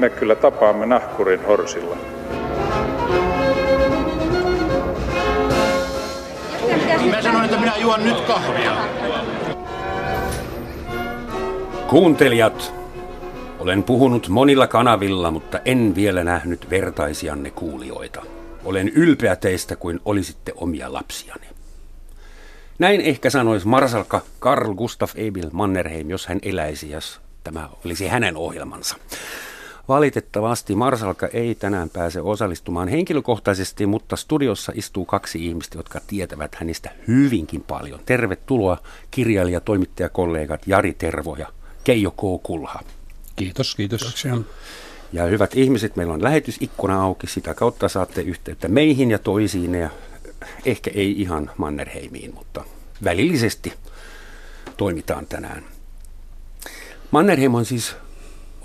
[0.00, 1.96] me kyllä tapaamme nahkurin horsilla.
[7.10, 8.76] Mä sanoin, että minä juon nyt kahvia.
[11.88, 12.74] Kuuntelijat,
[13.58, 18.22] olen puhunut monilla kanavilla, mutta en vielä nähnyt vertaisianne kuulijoita.
[18.64, 21.46] Olen ylpeä teistä kuin olisitte omia lapsiani.
[22.78, 28.36] Näin ehkä sanoisi Marsalka Karl Gustaf Emil Mannerheim, jos hän eläisi, jos tämä olisi hänen
[28.36, 28.96] ohjelmansa.
[29.90, 36.90] Valitettavasti Marsalka ei tänään pääse osallistumaan henkilökohtaisesti, mutta studiossa istuu kaksi ihmistä, jotka tietävät hänestä
[37.08, 38.00] hyvinkin paljon.
[38.06, 38.78] Tervetuloa
[39.10, 41.46] kirjailija, toimittajakollegat Jari Tervo ja
[41.84, 42.42] Keijo K.
[42.42, 42.80] Kulha.
[43.36, 44.00] Kiitos, kiitos.
[44.00, 44.38] Kiitoksia.
[45.12, 49.90] Ja hyvät ihmiset, meillä on lähetysikkuna auki, sitä kautta saatte yhteyttä meihin ja toisiin ja
[50.64, 52.64] ehkä ei ihan Mannerheimiin, mutta
[53.04, 53.72] välillisesti
[54.76, 55.64] toimitaan tänään.
[57.10, 57.96] Mannerheim on siis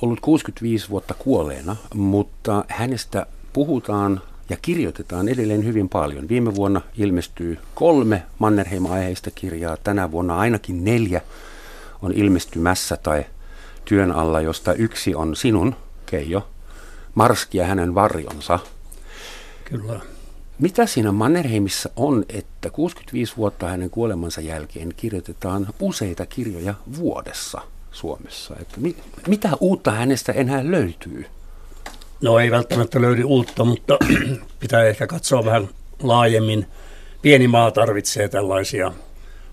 [0.01, 6.29] ollut 65 vuotta kuolleena, mutta hänestä puhutaan ja kirjoitetaan edelleen hyvin paljon.
[6.29, 11.21] Viime vuonna ilmestyy kolme Mannerheim-aiheista kirjaa, tänä vuonna ainakin neljä
[12.01, 13.25] on ilmestymässä tai
[13.85, 16.47] työn alla, josta yksi on sinun, Keijo,
[17.15, 18.59] Marski ja hänen varjonsa.
[19.65, 19.99] Kyllä.
[20.59, 27.61] Mitä siinä Mannerheimissa on, että 65 vuotta hänen kuolemansa jälkeen kirjoitetaan useita kirjoja vuodessa
[27.95, 28.55] Suomessa?
[28.61, 28.95] Että mi-
[29.27, 31.25] mitä uutta hänestä enää löytyy?
[32.21, 33.97] No ei välttämättä löydy uutta, mutta
[34.59, 35.69] pitää ehkä katsoa vähän
[36.03, 36.67] laajemmin.
[37.21, 38.91] Pieni maa tarvitsee tällaisia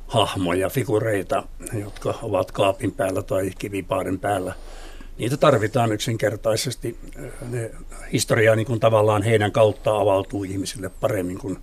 [0.06, 1.42] hahmoja, figureita,
[1.80, 4.54] jotka ovat kaapin päällä tai kivipaaren päällä.
[5.18, 6.98] Niitä tarvitaan yksinkertaisesti.
[7.50, 7.70] Ne
[8.12, 11.58] historia niin kuin tavallaan heidän kautta avautuu ihmisille paremmin kuin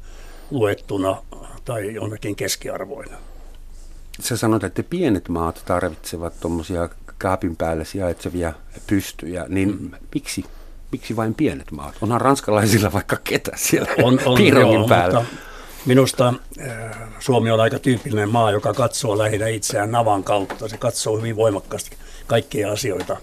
[0.52, 1.24] luettuna
[1.66, 3.18] tai jonnekin keskiarvoina.
[4.22, 8.54] Sä sanoit, että pienet maat tarvitsevat tuommoisia kaapin päällä sijaitsevia
[8.88, 9.92] pystyjä, niin mm.
[10.14, 10.46] miksi,
[10.92, 11.96] miksi vain pienet maat?
[12.02, 15.20] Onhan ranskalaisilla vaikka ketä siellä on, on, joo, päällä.
[15.20, 15.50] Mutta
[15.86, 20.68] Minusta äh, Suomi on aika tyypillinen maa, joka katsoo lähinnä itseään navan kautta.
[20.68, 23.18] Se katsoo hyvin voimakkaasti kaikkia asioita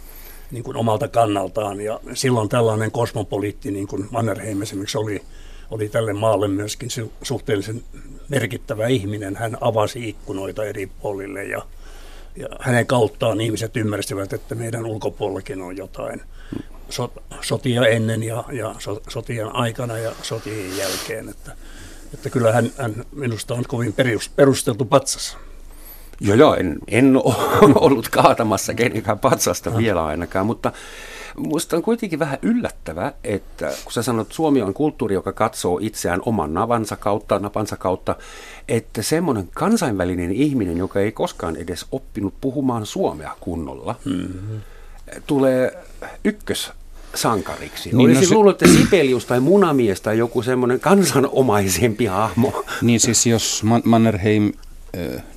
[0.50, 1.80] niin kuin omalta kannaltaan.
[1.80, 5.22] Ja silloin tällainen kosmopoliitti, niin kuin Mannerheim esimerkiksi oli,
[5.70, 6.88] oli tälle maalle myöskin
[7.22, 7.82] suhteellisen
[8.28, 9.36] merkittävä ihminen.
[9.36, 11.62] Hän avasi ikkunoita eri puolille ja,
[12.36, 16.22] ja hänen kauttaan ihmiset ymmärsivät, että meidän ulkopuolellakin on jotain
[17.40, 18.74] sotia ennen ja, ja
[19.08, 21.28] sotien aikana ja sotien jälkeen.
[21.28, 21.52] Että
[22.14, 23.94] että kyllä hän, hän minusta on kovin
[24.36, 25.36] perusteltu patsas.
[26.20, 29.78] Joo, joo, en, en ole ollut kaatamassa kenenkään patsasta no.
[29.78, 30.72] vielä ainakaan, mutta
[31.36, 35.78] Minusta on kuitenkin vähän yllättävää, että kun sä sanot, että Suomi on kulttuuri, joka katsoo
[35.82, 38.16] itseään oman navansa kautta, napansa kautta,
[38.68, 44.60] että semmoinen kansainvälinen ihminen, joka ei koskaan edes oppinut puhumaan suomea kunnolla, mm-hmm.
[45.26, 45.84] tulee
[46.24, 46.72] ykkös
[47.14, 47.90] sankariksi.
[47.92, 48.34] Niin Olisi no se...
[48.34, 52.64] luullut, että Sibelius tai Munamies tai joku semmoinen kansanomaisempi hahmo.
[52.82, 54.52] Niin siis jos Mannerheim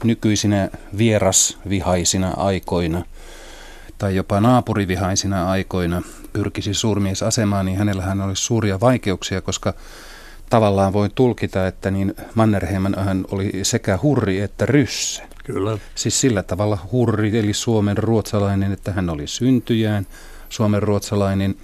[0.04, 3.04] nykyisinä vierasvihaisina aikoina
[4.00, 6.02] tai jopa naapurivihaisina aikoina
[6.34, 9.74] pyrkisi suurmiesasemaan, niin hänellähän olisi suuria vaikeuksia, koska
[10.50, 15.24] tavallaan voi tulkita, että niin Mannerheim hän oli sekä hurri että ryssä.
[15.44, 15.78] Kyllä.
[15.96, 20.08] Siis sillä tavalla hurri, eli Suomen ruotsalainen, että hän oli syntyjään–
[20.50, 21.56] suomen ruotsalainen.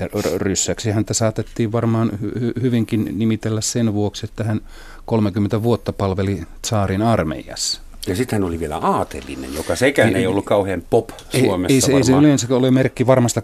[0.00, 4.60] Ja ryssäksi häntä saatettiin varmaan hy- hyvinkin nimitellä sen vuoksi, että hän
[5.04, 7.80] 30 vuotta palveli tsaarin armeijassa.
[8.06, 11.74] Ja sitten hän oli vielä aatelinen, joka sekään ei, ei ollut kauhean pop Suomessa ei,
[11.74, 13.42] ei, se, ei se yleensä ole merkki varmasta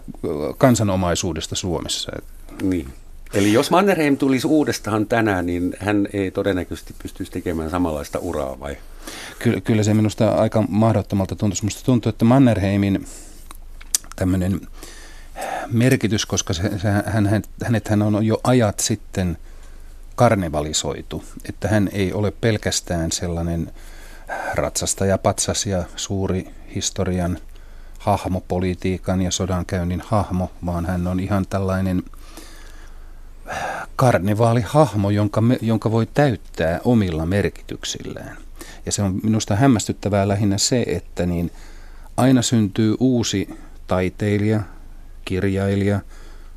[0.57, 2.11] kansanomaisuudesta Suomessa.
[2.61, 2.93] Niin.
[3.33, 8.77] Eli jos Mannerheim tulisi uudestaan tänään, niin hän ei todennäköisesti pystyisi tekemään samanlaista uraa vai?
[9.39, 11.57] Kyllä, kyllä se minusta aika mahdottomalta tuntuu.
[11.61, 13.05] Minusta tuntuu, että Mannerheimin
[14.15, 14.61] tämmöinen
[15.71, 19.37] merkitys, koska se, se, hän, hänet hän on jo ajat sitten
[20.15, 23.71] karnevalisoitu, että hän ei ole pelkästään sellainen
[24.53, 27.37] ratsastaja, patsas ja suuri historian
[27.99, 32.03] hahmo, politiikan ja sodankäynnin hahmo, vaan hän on ihan tällainen
[33.95, 38.37] karnevaalihahmo, jonka, me, jonka voi täyttää omilla merkityksillään.
[38.85, 41.51] Ja se on minusta hämmästyttävää lähinnä se, että niin
[42.17, 43.49] aina syntyy uusi
[43.87, 44.61] taiteilija,
[45.25, 45.99] kirjailija,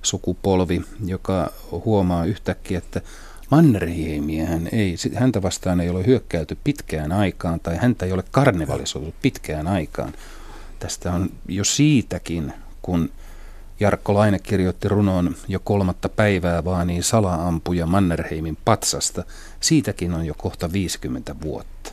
[0.02, 3.00] sukupolvi, joka huomaa yhtäkkiä, että
[3.52, 9.14] Mannerheimia hän ei, häntä vastaan ei ole hyökkäyty pitkään aikaan tai häntä ei ole karnevalisoitu
[9.22, 10.12] pitkään aikaan.
[10.78, 12.52] Tästä on jo siitäkin,
[12.82, 13.10] kun
[13.80, 19.24] Jarkko Laine kirjoitti runon jo kolmatta päivää vaan niin salaampuja Mannerheimin patsasta.
[19.60, 21.92] Siitäkin on jo kohta 50 vuotta.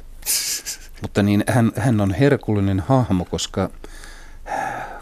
[1.01, 3.69] Mutta niin hän, hän on herkullinen hahmo, koska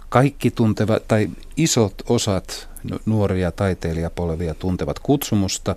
[0.09, 2.69] Kaikki tuntevat, tai isot osat
[3.05, 5.75] nuoria taiteilijapolvia tuntevat kutsumusta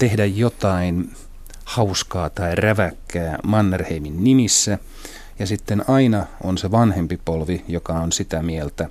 [0.00, 1.10] tehdä jotain
[1.64, 4.78] hauskaa tai räväkkää Mannerheimin nimissä.
[5.38, 8.88] Ja sitten aina on se vanhempi polvi, joka on sitä mieltä,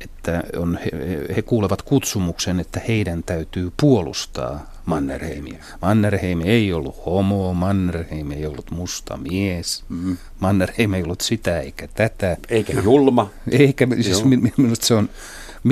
[0.00, 0.90] että on, he,
[1.36, 5.64] he kuulevat kutsumuksen, että heidän täytyy puolustaa Mannerheimia.
[5.82, 10.16] Mannerheim ei ollut homo, Mannerheim ei ollut musta mies, mm.
[10.40, 12.36] Mannerheim ei ollut sitä eikä tätä.
[12.48, 13.30] Eikä julma.
[13.50, 14.24] Eikä, siis
[14.56, 15.08] minusta se on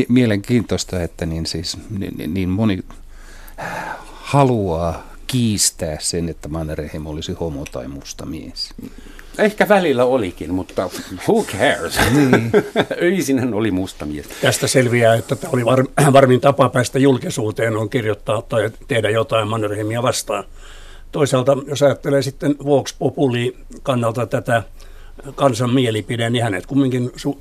[0.08, 2.84] mielenkiintoista, että niin, siis, niin, niin moni
[4.32, 8.74] haluaa kiistää sen, että Mannerheim olisi homo tai musta mies.
[9.38, 10.90] Ehkä välillä olikin, mutta
[11.28, 11.98] who cares?
[12.14, 12.50] Niin.
[13.02, 14.26] Öisin hän oli musta mies.
[14.40, 19.48] Tästä selviää, että tämä oli var, varmin tapa päästä julkisuuteen on kirjoittaa tai tehdä jotain
[19.48, 20.44] Mannerheimia vastaan.
[21.12, 24.62] Toisaalta, jos ajattelee sitten Vox Populi kannalta tätä
[25.34, 27.38] kansan mielipide, niin hänet kumminkin su-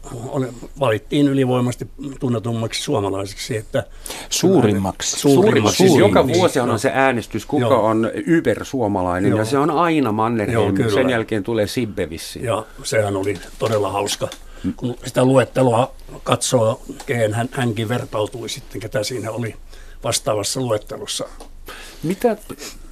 [0.80, 1.88] valittiin ylivoimasti
[2.20, 3.58] tunnetummaksi suomalaiseksi.
[3.58, 3.84] Että
[4.30, 5.20] suurimmaksi.
[5.20, 5.78] Suurimmaksi.
[5.78, 6.78] Siis joka vuosi on no.
[6.78, 7.86] se äänestys, kuka Joo.
[7.86, 9.40] on ybersuomalainen, Joo.
[9.40, 10.78] ja se on aina Mannerheim.
[10.78, 12.44] Joo, Sen jälkeen tulee Sibbevissi.
[12.44, 14.28] Ja sehän oli todella hauska.
[14.76, 15.92] Kun sitä luettelua
[16.24, 19.56] katsoo, kehen hän, hänkin vertautui sitten, ketä siinä oli
[20.04, 21.26] vastaavassa luettelussa.
[22.04, 22.38] Mitä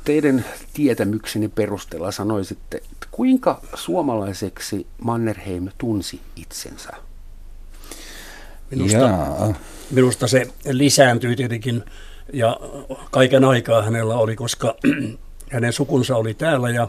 [0.03, 6.89] teidän tietämykseni perusteella sanoisitte, kuinka suomalaiseksi Mannerheim tunsi itsensä?
[8.71, 9.09] Minusta,
[9.91, 11.83] minusta se lisääntyi tietenkin
[12.33, 12.59] ja
[13.11, 14.75] kaiken aikaa hänellä oli, koska
[15.53, 16.87] hänen sukunsa oli täällä ja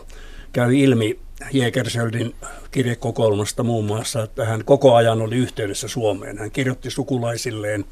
[0.53, 1.19] käy ilmi
[1.53, 2.35] Jägersöldin
[2.71, 6.39] kirjekokoelmasta muun muassa, että hän koko ajan oli yhteydessä Suomeen.
[6.39, 7.85] Hän kirjoitti sukulaisilleen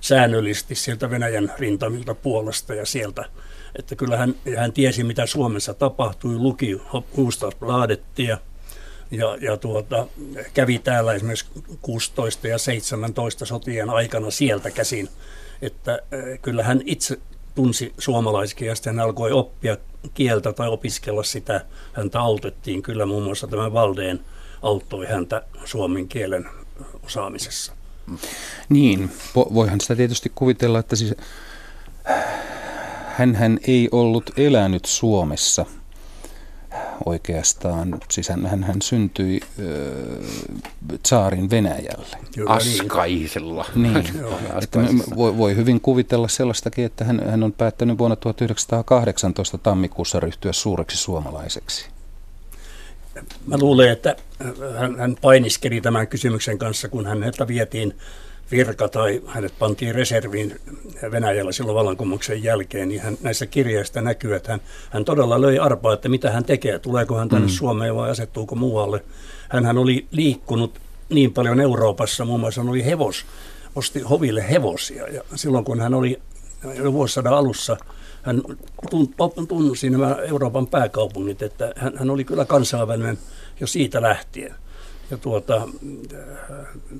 [0.00, 3.24] säännöllisesti sieltä Venäjän rintamilta Puolasta ja sieltä
[3.78, 8.38] että kyllä hän, hän tiesi, mitä Suomessa tapahtui, luki Hufvudstadsbladettia
[9.10, 10.06] ja, ja tuota,
[10.54, 11.46] kävi täällä esimerkiksi
[11.82, 15.08] 16 ja 17 sotien aikana sieltä käsin,
[15.62, 15.98] että äh,
[16.42, 17.18] kyllä hän itse
[17.54, 19.76] tunsi suomalaisikin ja sitten hän alkoi oppia
[20.14, 21.64] kieltä tai opiskella sitä.
[21.92, 24.20] Häntä autettiin kyllä muun muassa tämä Valdeen
[24.62, 26.48] auttoi häntä suomen kielen
[27.02, 27.72] osaamisessa.
[28.68, 31.14] Niin, voihan sitä tietysti kuvitella, että siis
[33.16, 35.66] hän ei ollut elänyt Suomessa
[37.06, 37.98] oikeastaan.
[38.10, 40.22] Siis hän, hän, syntyi ö,
[41.02, 42.16] tsaarin Venäjälle.
[42.34, 43.66] Kyllä, Askaisella.
[43.74, 43.96] Niin,
[44.62, 44.80] että
[45.16, 50.96] voi, voi hyvin kuvitella sellaistakin, että hän, hän on päättänyt vuonna 1918 tammikuussa ryhtyä suureksi
[50.96, 51.88] suomalaiseksi.
[53.46, 54.16] Mä luulen, että
[54.78, 57.94] hän, hän painiskeli tämän kysymyksen kanssa, kun häneltä vietiin
[58.50, 60.60] virka tai hänet pantiin reserviin
[61.10, 64.60] Venäjällä silloin vallankumouksen jälkeen, niin hän, näissä kirjeistä näkyy, että hän,
[64.90, 67.52] hän todella löi arpaa, että mitä hän tekee, tuleeko hän tänne mm.
[67.52, 69.04] Suomeen vai asettuuko muualle.
[69.48, 73.24] hän oli liikkunut niin paljon Euroopassa, muun muassa hän oli hevos,
[73.74, 76.22] osti hoville hevosia ja silloin kun hän oli
[76.92, 77.76] vuosisadan alussa,
[78.22, 78.42] hän
[79.48, 83.18] tunsi nämä Euroopan pääkaupungit, että hän, hän oli kyllä kansainvälinen
[83.60, 84.54] jo siitä lähtien.
[85.10, 85.68] Ja tuota,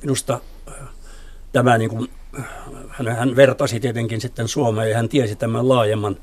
[0.02, 0.40] minusta
[1.56, 2.08] tämä niin kuin,
[2.88, 6.16] hän, hän vertasi tietenkin sitten Suomeen ja hän tiesi tämän laajemman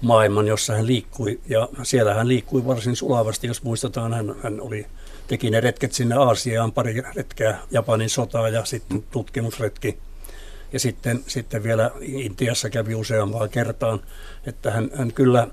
[0.00, 1.40] maailman, jossa hän liikkui.
[1.48, 4.86] Ja siellä hän liikkui varsin sulavasti, jos muistetaan, hän, hän oli,
[5.26, 9.98] teki ne retket sinne Aasiaan, pari retkeä Japanin sotaa ja sitten tutkimusretki.
[10.72, 14.00] Ja sitten, sitten vielä Intiassa kävi useampaan kertaan,
[14.46, 15.48] että hän, hän kyllä, äh,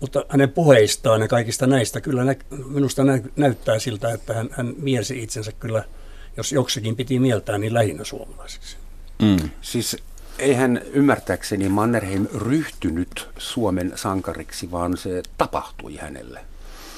[0.00, 2.34] mutta hänen puheistaan ja kaikista näistä kyllä nä,
[2.66, 5.84] minusta nä, näyttää siltä, että hän, hän mielsi itsensä kyllä–
[6.36, 8.76] jos joksikin piti mieltää, niin lähinnä suomalaiseksi.
[9.22, 9.50] Mm.
[9.60, 9.96] Siis
[10.38, 16.40] eihän ymmärtääkseni Mannerheim ryhtynyt Suomen sankariksi, vaan se tapahtui hänelle.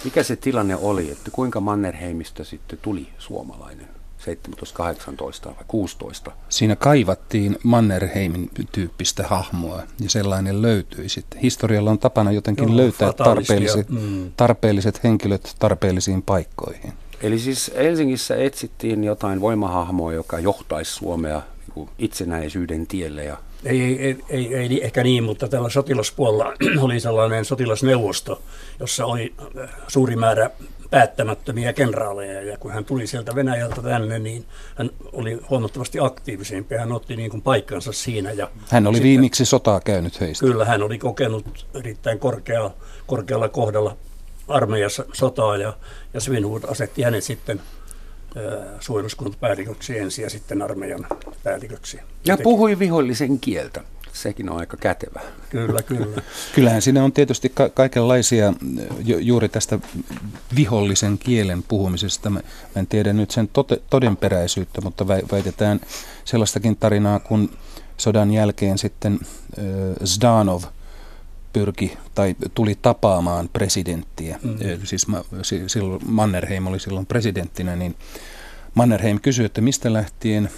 [0.04, 3.88] Mikä se tilanne oli, että kuinka Mannerheimista sitten tuli suomalainen?
[4.18, 6.32] 17, 18 vai 16.
[6.48, 11.40] Siinä kaivattiin Mannerheimin tyyppistä hahmoa ja sellainen löytyi sitten.
[11.40, 14.32] Historialla on tapana jotenkin Joo, löytää tarpeelliset, mm.
[14.36, 16.92] tarpeelliset henkilöt tarpeellisiin paikkoihin.
[17.22, 21.42] Eli siis Helsingissä etsittiin jotain voimahahmoa, joka johtaisi Suomea
[21.76, 23.24] niin itsenäisyyden tielle.
[23.24, 23.36] Ja...
[23.64, 28.42] Ei, ei, ei, ei, ei ehkä niin, mutta tällä sotilaspuolella oli sellainen sotilasneuvosto,
[28.80, 30.50] jossa oli äh, suuri määrä
[30.90, 32.42] päättämättömiä kenraaleja.
[32.42, 34.44] Ja kun hän tuli sieltä Venäjältä tänne, niin
[34.74, 36.74] hän oli huomattavasti aktiivisempi.
[36.76, 38.32] Hän otti niin kuin paikkansa siinä.
[38.32, 40.46] Ja hän oli sitten, viimeksi sotaa käynyt heistä.
[40.46, 42.70] Kyllä, hän oli kokenut erittäin korkea,
[43.06, 43.96] korkealla kohdalla
[44.48, 45.76] armeijassa sotaa ja,
[46.14, 47.60] ja Svinhuvud asetti hänet sitten
[48.80, 51.06] suojeluskuntapäälliköksi ensin ja sitten armeijan
[51.44, 52.00] päälliköksi.
[52.24, 53.80] Ja puhui vihollisen kieltä.
[54.12, 55.20] sekin on aika kätevä.
[55.50, 56.22] Kyllä, kyllä.
[56.54, 58.52] Kyllähän siinä on tietysti ka- kaikenlaisia
[59.04, 59.78] ju- juuri tästä
[60.56, 62.30] vihollisen kielen puhumisesta.
[62.30, 62.40] Mä,
[62.74, 65.80] mä en tiedä nyt sen tote- todenperäisyyttä, mutta vä- väitetään
[66.24, 67.50] sellaistakin tarinaa, kun
[67.96, 69.64] sodan jälkeen sitten äh,
[70.04, 70.62] Zdanov
[71.52, 74.38] pyrki tai tuli tapaamaan presidenttiä.
[74.42, 74.58] Mm.
[74.84, 75.24] Siis ma-
[75.66, 77.94] silloin Mannerheim oli silloin presidenttinä, niin
[78.74, 80.50] Mannerheim kysyi, että mistä lähtien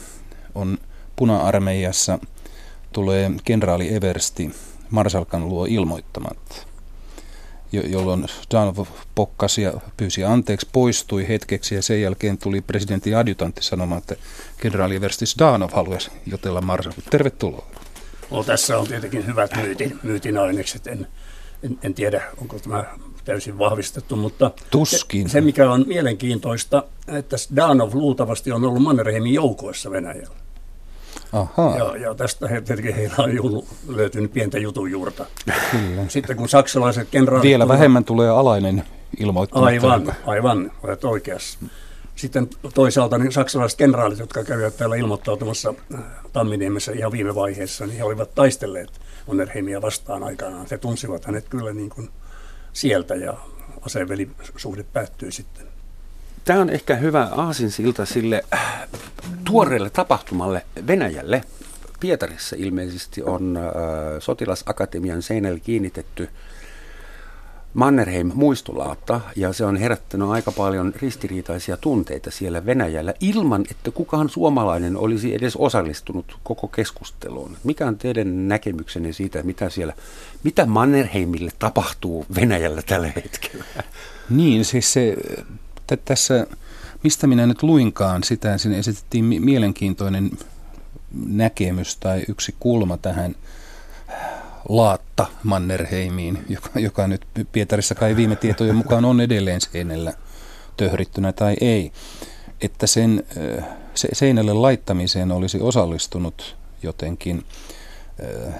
[0.55, 0.79] on
[1.17, 2.19] puna-armeijassa
[2.93, 4.51] tulee kenraali Eversti
[4.91, 6.57] Marsalkan luo ilmoittamatta,
[7.73, 13.63] jo- jolloin Danov pokkasi ja pyysi anteeksi, poistui hetkeksi ja sen jälkeen tuli presidentin adjutantti
[13.63, 14.17] sanomaan, että
[14.61, 17.05] kenraali Eversti Danov haluaisi jutella Marsalkan.
[17.11, 17.67] Tervetuloa.
[18.31, 20.87] No, tässä on tietenkin hyvät myytin, myytin ainekset.
[20.87, 21.07] En,
[21.63, 22.85] en, en tiedä, onko tämä
[23.25, 25.29] täysin vahvistettu, mutta Tuskin.
[25.29, 30.37] Se, se mikä on mielenkiintoista, että Danov luultavasti on ollut Mannerheimin joukoissa Venäjällä.
[31.33, 31.79] Ahaa.
[31.79, 35.27] Ja, ja tästä he, tietenkin heillä on juhlu, löytynyt pientä jutun juurta.
[35.71, 36.03] Kyllä.
[36.09, 37.43] Sitten kun saksalaiset kenraalit...
[37.43, 38.85] Vielä vähemmän tulee alainen
[39.19, 39.67] ilmoittamatta.
[39.67, 41.59] Aivan, aivan, olet oikeassa.
[42.21, 46.01] Sitten toisaalta niin saksalaiset kenraalit, jotka kävivät täällä ilmoittautumassa äh,
[46.33, 48.91] Tamminiemessä ihan viime vaiheessa, niin he olivat taistelleet
[49.27, 50.67] Mannerheimia vastaan aikanaan.
[50.71, 52.09] He tunsivat hänet kyllä niin kuin
[52.73, 53.35] sieltä ja
[53.87, 55.67] asevelisuhde päättyi sitten.
[56.45, 58.89] Tämä on ehkä hyvä aasinsilta sille äh,
[59.45, 61.43] tuoreelle tapahtumalle Venäjälle.
[62.01, 63.63] Pietarissa ilmeisesti on äh,
[64.19, 66.29] sotilasakatemian seinälle kiinnitetty
[67.75, 74.29] Mannerheim muistolaatta ja se on herättänyt aika paljon ristiriitaisia tunteita siellä Venäjällä ilman, että kukaan
[74.29, 77.57] suomalainen olisi edes osallistunut koko keskusteluun.
[77.65, 79.93] Mikä on teidän näkemyksenne siitä, mitä siellä,
[80.45, 83.65] mitä Mannerheimille tapahtuu Venäjällä tällä hetkellä?
[84.31, 85.17] Niin, siis se,
[85.87, 86.47] t- tässä,
[87.05, 90.31] mistä minä nyt luinkaan sitä, sinne esitettiin mi- mielenkiintoinen
[91.27, 93.35] näkemys tai yksi kulma tähän
[94.69, 100.13] laatta Mannerheimiin, joka, joka nyt Pietarissa kai viime tietojen mukaan on edelleen seinällä
[100.77, 101.93] töhrittynä tai ei,
[102.61, 103.25] että sen
[103.59, 103.65] äh,
[103.95, 107.45] se, seinälle laittamiseen olisi osallistunut jotenkin
[108.49, 108.55] äh,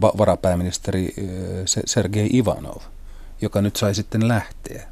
[0.00, 1.24] va- varapääministeri äh,
[1.66, 2.80] Se- Sergei Ivanov,
[3.40, 4.82] joka nyt sai sitten lähteä.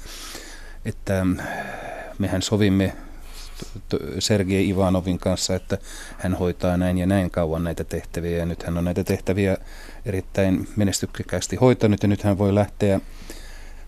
[0.86, 1.26] että
[2.20, 2.94] mehän sovimme
[4.20, 5.78] Sergei Ivanovin kanssa, että
[6.18, 9.58] hän hoitaa näin ja näin kauan näitä tehtäviä ja nyt hän on näitä tehtäviä
[10.06, 13.00] erittäin menestyksekkäästi hoitanut ja nyt hän voi lähteä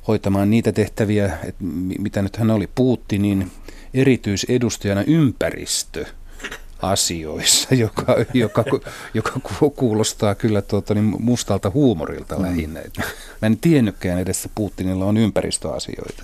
[0.08, 3.51] hoitamaan niitä tehtäviä, että mi- mitä nyt hän oli Putinin
[3.94, 6.06] erityisedustajana ympäristö
[6.82, 8.66] asioissa, joka, joka,
[9.13, 12.42] joka ku- kuulostaa kyllä tuota, niin mustalta huumorilta mm.
[12.42, 12.80] lähinnä.
[13.42, 16.22] Mä en tiennytkään edes, että Putinilla on ympäristöasioita.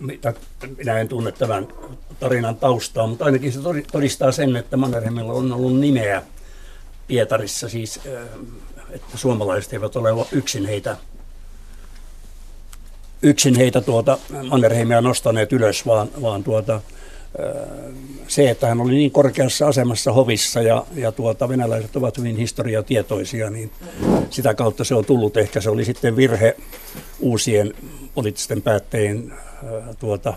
[0.00, 0.34] Mitä-
[0.78, 1.68] Minä en tunne tämän
[2.20, 6.22] tarinan taustaa, mutta ainakin se todi- todistaa sen, että Mannerheimilla on ollut nimeä
[7.06, 8.22] Pietarissa, siis äh,
[8.90, 10.96] että suomalaiset eivät ole yksin heitä,
[13.22, 14.18] yksin heitä tuota
[14.50, 16.82] Mannerheimia nostaneet ylös, vaan, vaan tuota, äh,
[18.28, 23.50] se, että hän oli niin korkeassa asemassa hovissa ja, ja tuota, venäläiset ovat hyvin historiatietoisia,
[23.50, 23.70] niin
[24.30, 25.36] sitä kautta se on tullut.
[25.36, 26.56] Ehkä se oli sitten virhe
[27.20, 27.74] uusien
[28.20, 30.34] poliittisten päättäjien äh, tuota,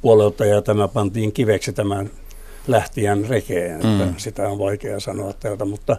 [0.00, 2.10] puolelta ja tämä pantiin kiveksi tämän
[2.66, 3.80] lähtijän rekeen.
[3.80, 4.14] Mm.
[4.16, 5.96] Sitä on vaikea sanoa täältä, mutta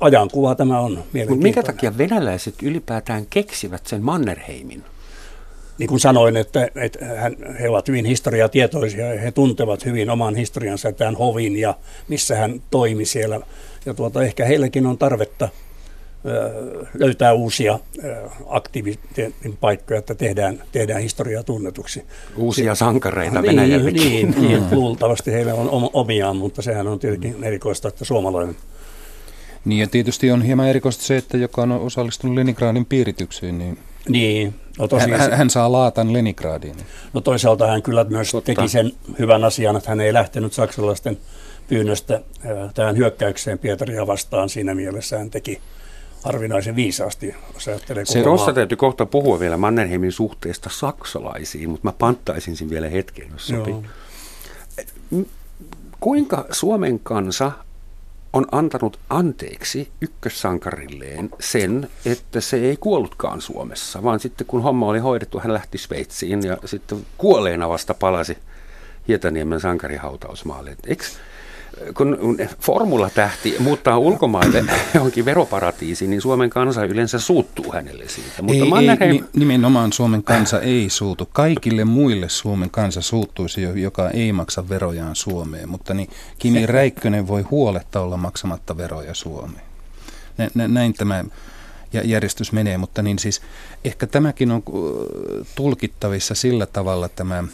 [0.00, 1.42] ajankuva tämä on Mutta mielenkiintoinen.
[1.42, 4.84] minkä takia venäläiset ylipäätään keksivät sen Mannerheimin?
[5.78, 10.34] Niin kuin sanoin, että, että hän, he ovat hyvin historiatietoisia ja he tuntevat hyvin oman
[10.34, 11.74] historiansa tämän hovin ja
[12.08, 13.40] missä hän toimi siellä.
[13.86, 15.48] Ja tuota, ehkä heilläkin on tarvetta
[16.94, 17.78] löytää uusia
[18.46, 22.04] aktiviteetin paikkoja, että tehdään, tehdään historiaa tunnetuksi.
[22.36, 24.02] Uusia sankareita niin, Venäjällekin.
[24.02, 28.56] niin, niin, luultavasti heillä on om- omiaan, mutta sehän on tietenkin erikoista, että suomalainen.
[29.64, 34.54] Niin ja tietysti on hieman erikoista se, että joka on osallistunut Leningradin piiritykseen, niin Niin,
[34.78, 36.76] no hän, tosiaan, hän, hän saa laatan Leningradiin.
[37.12, 38.54] No toisaalta hän kyllä myös Totta.
[38.54, 41.18] teki sen hyvän asian, että hän ei lähtenyt saksalaisten
[41.68, 44.48] pyynnöstä äh, tähän hyökkäykseen Pietaria vastaan.
[44.48, 45.60] Siinä mielessä hän teki
[46.24, 51.88] harvinaisen viisaasti, jos ajattelee Se- koko maa- täytyy kohta puhua vielä Mannerheimin suhteesta saksalaisiin, mutta
[51.88, 53.74] mä panttaisin sen vielä hetken, jos sopii.
[55.10, 55.22] Joo.
[56.00, 57.52] Kuinka Suomen kansa
[58.32, 64.98] on antanut anteeksi ykkössankarilleen sen, että se ei kuollutkaan Suomessa, vaan sitten kun homma oli
[64.98, 68.38] hoidettu, hän lähti Sveitsiin ja sitten kuolleena vasta palasi
[69.08, 70.76] Hietaniemen sankarihautausmaalle.
[70.86, 71.04] Eikö
[71.94, 72.18] kun
[72.60, 78.42] formula-tähti muuttaa ulkomaille johonkin veroparatiisiin, niin Suomen kansa yleensä suuttuu hänelle siitä.
[78.42, 79.14] Mutta ei, Mannerheim...
[79.14, 81.28] ei, nimenomaan Suomen kansa ei suutu.
[81.32, 85.68] Kaikille muille Suomen kansa suuttuisi, joka ei maksa verojaan Suomeen.
[85.68, 89.64] Mutta niin Kimi Räikkönen voi huoletta olla maksamatta veroja Suomeen.
[90.54, 91.24] Näin tämä
[92.04, 93.42] järjestys menee, mutta niin siis
[93.84, 94.62] ehkä tämäkin on
[95.54, 97.44] tulkittavissa sillä tavalla tämä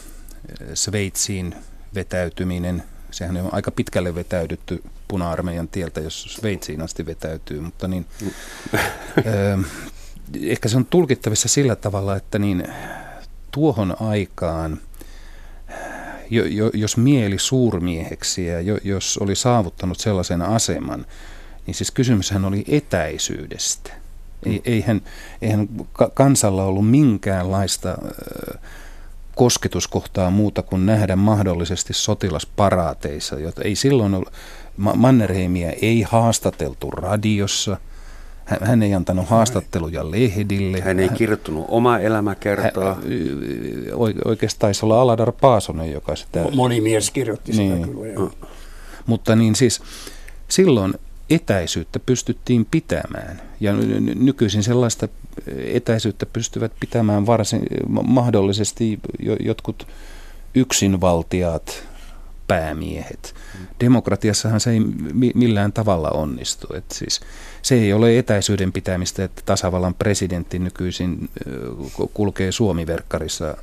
[0.75, 1.55] Sveitsiin
[1.95, 2.83] vetäytyminen–
[3.17, 8.07] sehän on aika pitkälle vetäydytty puna-armeijan tieltä, jos Sveitsiin asti vetäytyy, mutta niin,
[9.27, 9.59] ö,
[10.41, 12.65] ehkä se on tulkittavissa sillä tavalla, että niin
[13.51, 14.81] tuohon aikaan,
[16.31, 21.07] jo, jo, jos mieli suurmieheksi ja jo, jos oli saavuttanut sellaisen aseman,
[21.67, 23.93] niin siis kysymyshän oli etäisyydestä.
[24.47, 25.01] Ei, eihän,
[25.43, 25.69] eihän
[26.15, 27.99] kansalla ollut minkäänlaista
[29.37, 34.25] kosketuskohtaa muuta kuin nähdä mahdollisesti sotilasparaateissa, jota ei silloin ole,
[34.77, 37.77] Mannerheimia ei haastateltu radiossa,
[38.45, 40.81] hän, ei antanut haastatteluja lehdille.
[40.81, 42.95] Hän ei kirjoittanut omaa elämäkertaa.
[42.95, 43.05] Hän,
[44.25, 46.45] oikeastaan taisi olla Aladar Paasonen, joka sitä...
[46.55, 47.89] Moni mies kirjoitti sitä niin.
[47.89, 48.07] kyllä.
[48.07, 48.31] Joo.
[49.07, 49.83] Mutta niin siis
[50.49, 50.95] silloin
[51.31, 53.43] etäisyyttä pystyttiin pitämään.
[53.61, 53.73] Ja
[54.15, 55.09] nykyisin sellaista
[55.57, 57.63] etäisyyttä pystyvät pitämään varsin
[58.03, 59.01] mahdollisesti
[59.41, 59.87] jotkut
[60.55, 61.87] yksinvaltiaat
[62.47, 63.35] päämiehet.
[63.81, 64.81] Demokratiassahan se ei
[65.35, 66.67] millään tavalla onnistu.
[66.75, 67.21] Et siis
[67.63, 71.31] se ei ole etäisyyden pitämistä, että tasavallan presidentti nykyisin
[72.15, 73.57] kulkee Suomiverkkarissa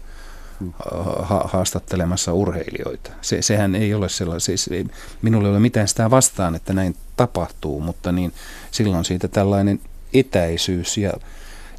[1.19, 3.11] ha- haastattelemassa urheilijoita.
[3.21, 4.85] Se, sehän ei ole sellainen, siis ei,
[5.21, 8.33] minulla ei ole mitään sitä vastaan, että näin tapahtuu, mutta niin
[8.71, 9.79] silloin siitä tällainen
[10.13, 11.13] etäisyys ja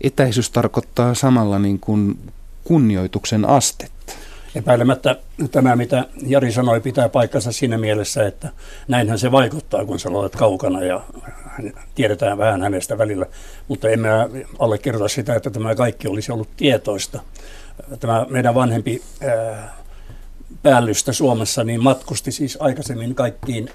[0.06, 2.18] etäisyys tarkoittaa samalla niin kuin
[2.64, 4.12] kunnioituksen astetta.
[4.54, 5.16] Epäilemättä
[5.50, 8.48] tämä, mitä Jari sanoi, pitää paikkansa siinä mielessä, että
[8.88, 11.00] näinhän se vaikuttaa, kun sä olet kaukana ja
[11.94, 13.26] tiedetään vähän hänestä välillä.
[13.68, 14.08] Mutta emme
[14.58, 17.20] allekirjoita sitä, että tämä kaikki olisi ollut tietoista.
[18.00, 19.02] Tämä meidän vanhempi
[20.62, 23.70] päällystä Suomessa niin matkusti siis aikaisemmin kaikkiin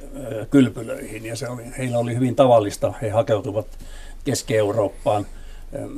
[0.52, 2.94] kylpylöihin ja se oli, heillä oli hyvin tavallista.
[3.02, 3.68] He hakeutuvat
[4.26, 5.26] Keski-Eurooppaan–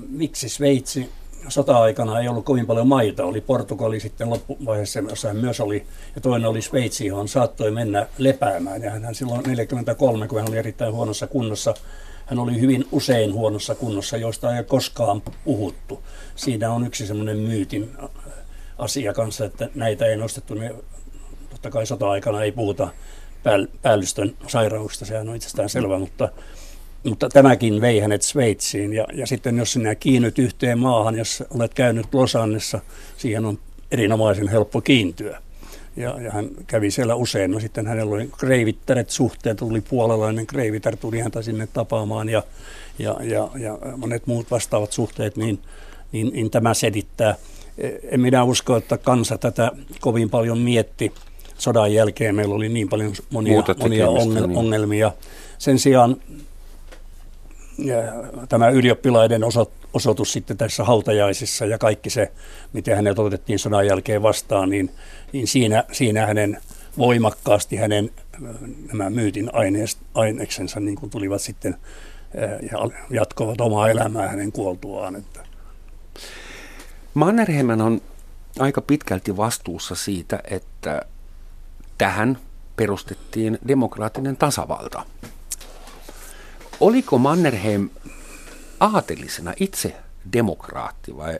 [0.09, 1.09] miksi Sveitsi
[1.47, 3.25] sota-aikana ei ollut kovin paljon maita.
[3.25, 8.07] Oli Portugali sitten loppuvaiheessa, jossa hän myös oli, ja toinen oli Sveitsi, johon saattoi mennä
[8.17, 8.83] lepäämään.
[8.83, 11.73] Ja hän silloin 43, kun hän oli erittäin huonossa kunnossa,
[12.25, 16.03] hän oli hyvin usein huonossa kunnossa, joista ei koskaan puhuttu.
[16.35, 17.91] Siinä on yksi semmoinen myytin
[18.77, 20.53] asia kanssa, että näitä ei nostettu.
[20.53, 20.75] Ne,
[21.49, 22.87] totta kai sota-aikana ei puhuta
[23.81, 26.29] päällystön sairauksista, sehän on itsestään selvä, mutta
[27.03, 28.93] mutta tämäkin vei hänet Sveitsiin.
[28.93, 32.79] Ja, ja sitten jos sinä kiinnyt yhteen maahan, jos olet käynyt Losannessa,
[33.17, 33.59] siihen on
[33.91, 35.41] erinomaisen helppo kiintyä.
[35.95, 37.51] Ja, ja hän kävi siellä usein.
[37.51, 42.43] No sitten hänellä oli kreivittäret suhteet, tuli puolalainen kreivitär, tuli häntä sinne tapaamaan ja,
[42.99, 45.59] ja, ja, ja monet muut vastaavat suhteet, niin,
[46.11, 47.35] niin, niin tämä selittää.
[48.03, 51.13] En minä usko, että kansa tätä kovin paljon mietti.
[51.57, 54.57] Sodan jälkeen meillä oli niin paljon monia, monia niin.
[54.57, 55.11] ongelmia.
[55.57, 56.17] Sen sijaan
[58.49, 59.41] tämä ylioppilaiden
[59.93, 62.31] osoitus sitten tässä hautajaisissa ja kaikki se,
[62.73, 64.91] miten hänet otettiin sodan jälkeen vastaan, niin,
[65.31, 66.57] niin siinä, siinä hänen
[66.97, 68.09] voimakkaasti hänen
[68.91, 69.49] nämä myytin
[70.13, 71.75] aineksensa niin kuin tulivat sitten
[72.71, 72.77] ja
[73.09, 75.15] jatkoivat omaa elämää hänen kuoltuaan.
[75.15, 75.39] Että.
[77.13, 78.01] Mannerheimen on
[78.59, 81.01] aika pitkälti vastuussa siitä, että
[81.97, 82.37] tähän
[82.75, 85.05] perustettiin demokraattinen tasavalta.
[86.81, 87.89] Oliko Mannerheim
[88.79, 89.95] aatelisena itse
[90.33, 91.39] demokraatti vai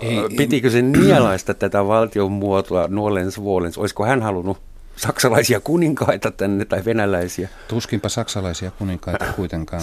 [0.00, 3.78] ei, pitikö se nielaista tätä valtion muotoa nuolens vuolens?
[3.78, 4.58] Olisiko hän halunnut
[4.96, 7.48] saksalaisia kuninkaita tänne tai venäläisiä?
[7.68, 9.82] Tuskinpa saksalaisia kuninkaita kuitenkaan.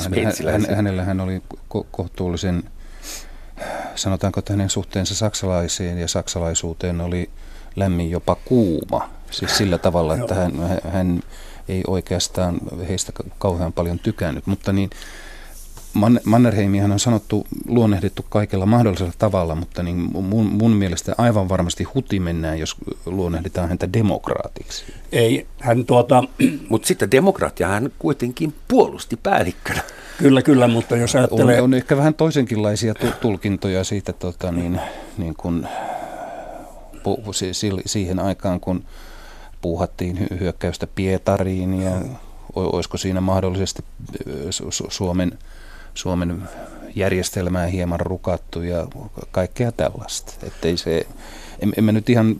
[0.51, 2.63] Hän, hänellä hän oli ko- kohtuullisen,
[3.95, 7.29] sanotaanko, että hänen suhteensa saksalaisiin ja saksalaisuuteen oli
[7.75, 9.09] lämmin jopa kuuma.
[9.31, 10.51] Siis sillä tavalla, että hän,
[10.93, 11.21] hän
[11.69, 14.89] ei oikeastaan heistä kauhean paljon tykännyt, mutta niin
[16.25, 22.19] Mannerheimihan on sanottu, luonnehdittu kaikella mahdollisella tavalla, mutta niin mun, mun mielestä aivan varmasti huti
[22.19, 24.85] mennään, jos luonnehditaan häntä demokraatiksi.
[25.11, 26.23] Ei, hän tuota...
[26.69, 29.81] Mutta sitten demokraattia hän kuitenkin puolusti päällikkönä.
[30.17, 31.57] Kyllä, kyllä, mutta jos ajattelee...
[31.57, 34.79] On, on ehkä vähän toisenkinlaisia tulkintoja siitä, tota, niin,
[35.17, 35.67] niin kun,
[37.85, 38.83] siihen aikaan, kun
[39.61, 41.91] puuhattiin hyökkäystä Pietariin ja
[42.55, 43.83] olisiko siinä mahdollisesti
[44.89, 45.39] Suomen,
[45.93, 46.43] Suomen
[46.95, 48.87] järjestelmää hieman rukattu ja
[49.31, 50.33] kaikkea tällaista.
[50.43, 51.07] Ettei se,
[51.61, 52.35] en, en mä nyt ihan,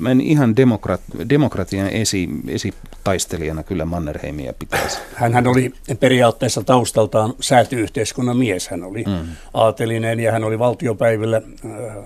[0.00, 4.98] mä en ihan demokrat, demokratian esi, esitaistelijana kyllä Mannerheimia pitäisi.
[5.32, 8.68] Hän oli periaatteessa taustaltaan säätyyhteiskunnan mies.
[8.68, 9.26] Hän oli mm.
[9.54, 11.42] aatelinen ja hän oli valtiopäiville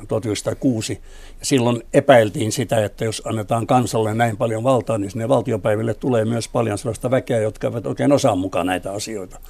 [0.09, 0.92] 1906.
[1.40, 6.25] Ja silloin epäiltiin sitä, että jos annetaan kansalle näin paljon valtaa, niin sinne valtiopäiville tulee
[6.25, 9.40] myös paljon sellaista väkeä, jotka eivät oikein osaa mukaan näitä asioita.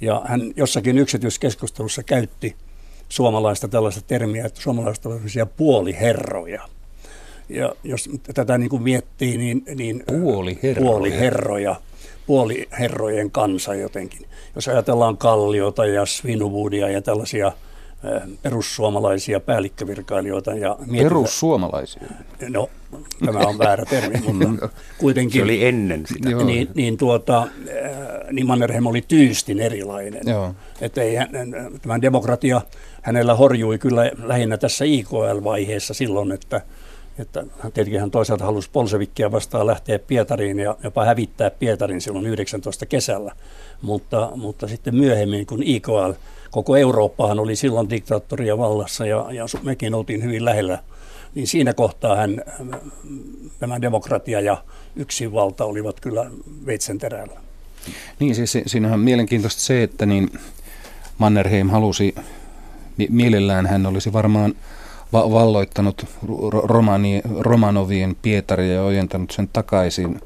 [0.00, 2.56] Ja hän jossakin yksityiskeskustelussa käytti
[3.08, 5.22] suomalaista tällaista termiä, että suomalaiset ovat
[5.56, 6.68] puoliherroja.
[7.48, 10.90] Ja jos tätä niin kuin miettii, niin, niin puoliherroja.
[10.90, 11.76] puoliherroja,
[12.26, 14.26] puoliherrojen kansa jotenkin.
[14.54, 17.52] Jos ajatellaan Kalliota ja Svinubudia ja tällaisia
[18.42, 20.54] perussuomalaisia päällikkövirkailijoita.
[20.54, 22.02] Ja perussuomalaisia?
[22.48, 22.70] No,
[23.24, 25.40] tämä on väärä termi, mutta kuitenkin.
[25.40, 26.28] Se oli ennen sitä.
[26.28, 27.48] Niin, niin, tuota,
[28.30, 30.22] niin Mannerheim oli tyystin erilainen.
[30.26, 30.54] Joo.
[30.80, 31.16] Että ei,
[31.82, 32.60] tämän demokratia
[33.02, 36.60] hänellä horjui kyllä lähinnä tässä IKL-vaiheessa silloin, että
[37.18, 42.86] että tietenkin hän toisaalta halusi Polsevikkia vastaan lähteä Pietariin ja jopa hävittää Pietarin silloin 19
[42.86, 43.32] kesällä.
[43.82, 46.12] Mutta, mutta sitten myöhemmin, kun IKL,
[46.50, 50.78] koko Eurooppahan oli silloin diktaattoria vallassa ja, ja mekin oltiin hyvin lähellä,
[51.34, 52.42] niin siinä kohtaa hän,
[53.58, 54.64] tämä demokratia ja
[54.96, 56.30] yksinvalta olivat kyllä
[56.66, 57.40] veitsen terällä.
[58.20, 60.30] Niin, siis siinähän on mielenkiintoista se, että niin
[61.18, 62.14] Mannerheim halusi,
[63.08, 64.54] mielellään hän olisi varmaan
[65.12, 66.06] va- valloittanut
[66.62, 70.20] romani, Romanovien Pietaria ja ojentanut sen takaisin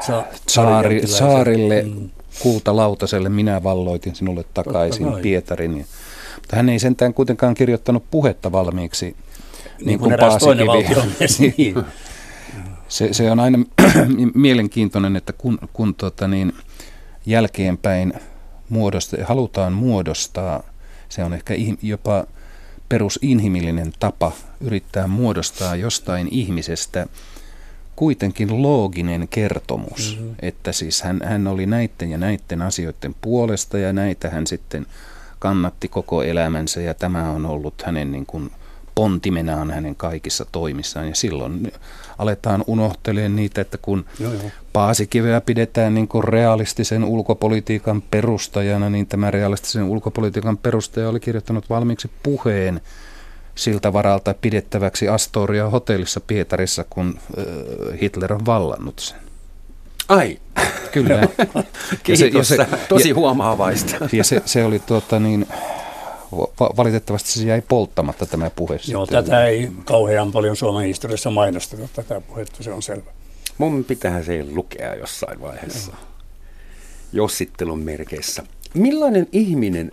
[0.00, 2.10] Sa- saari, saarille mm.
[2.42, 3.28] kultalautaselle.
[3.28, 5.86] Minä valloitin sinulle takaisin Pietarin.
[6.36, 9.16] Mutta hän ei sentään kuitenkaan kirjoittanut puhetta valmiiksi.
[9.78, 10.66] Niin, niin kuin eräs toinen
[11.56, 11.74] niin.
[12.88, 13.58] se, se on aina
[14.34, 16.52] mielenkiintoinen, että kun, kun tota niin,
[17.26, 18.12] jälkeenpäin
[18.68, 20.62] muodosta, halutaan muodostaa,
[21.08, 22.26] se on ehkä jopa
[22.88, 27.06] perusinhimillinen tapa yrittää muodostaa jostain ihmisestä
[27.96, 30.34] kuitenkin looginen kertomus, mm-hmm.
[30.42, 34.86] että siis hän, hän oli näiden ja näiden asioiden puolesta ja näitä hän sitten
[35.38, 38.50] kannatti koko elämänsä ja tämä on ollut hänen niin kuin
[38.96, 41.72] pontimenaan hänen kaikissa toimissaan ja silloin
[42.18, 44.42] aletaan unohtelemaan niitä, että kun joo, joo.
[44.72, 52.10] Paasikiveä pidetään niin kuin realistisen ulkopolitiikan perustajana, niin tämä realistisen ulkopolitiikan perustaja oli kirjoittanut valmiiksi
[52.22, 52.80] puheen
[53.54, 57.18] siltä varalta pidettäväksi Astoria hotellissa Pietarissa, kun
[58.02, 59.18] Hitler on vallannut sen.
[60.08, 60.38] Ai,
[60.92, 61.20] kyllä.
[62.02, 64.08] Kiitos, ja se, ja se, tosi huomaavaista.
[64.12, 65.46] Ja se, se oli tuota niin,
[66.76, 68.78] valitettavasti se jäi polttamatta tämä puhe.
[68.88, 69.24] Joo, sitten.
[69.24, 73.10] tätä ei kauhean paljon Suomen historiassa mainosteta, tätä puhetta, se on selvä.
[73.58, 76.00] Mun pitää se lukea jossain vaiheessa, Joo.
[77.12, 78.42] jossittelun merkeissä.
[78.74, 79.92] Millainen ihminen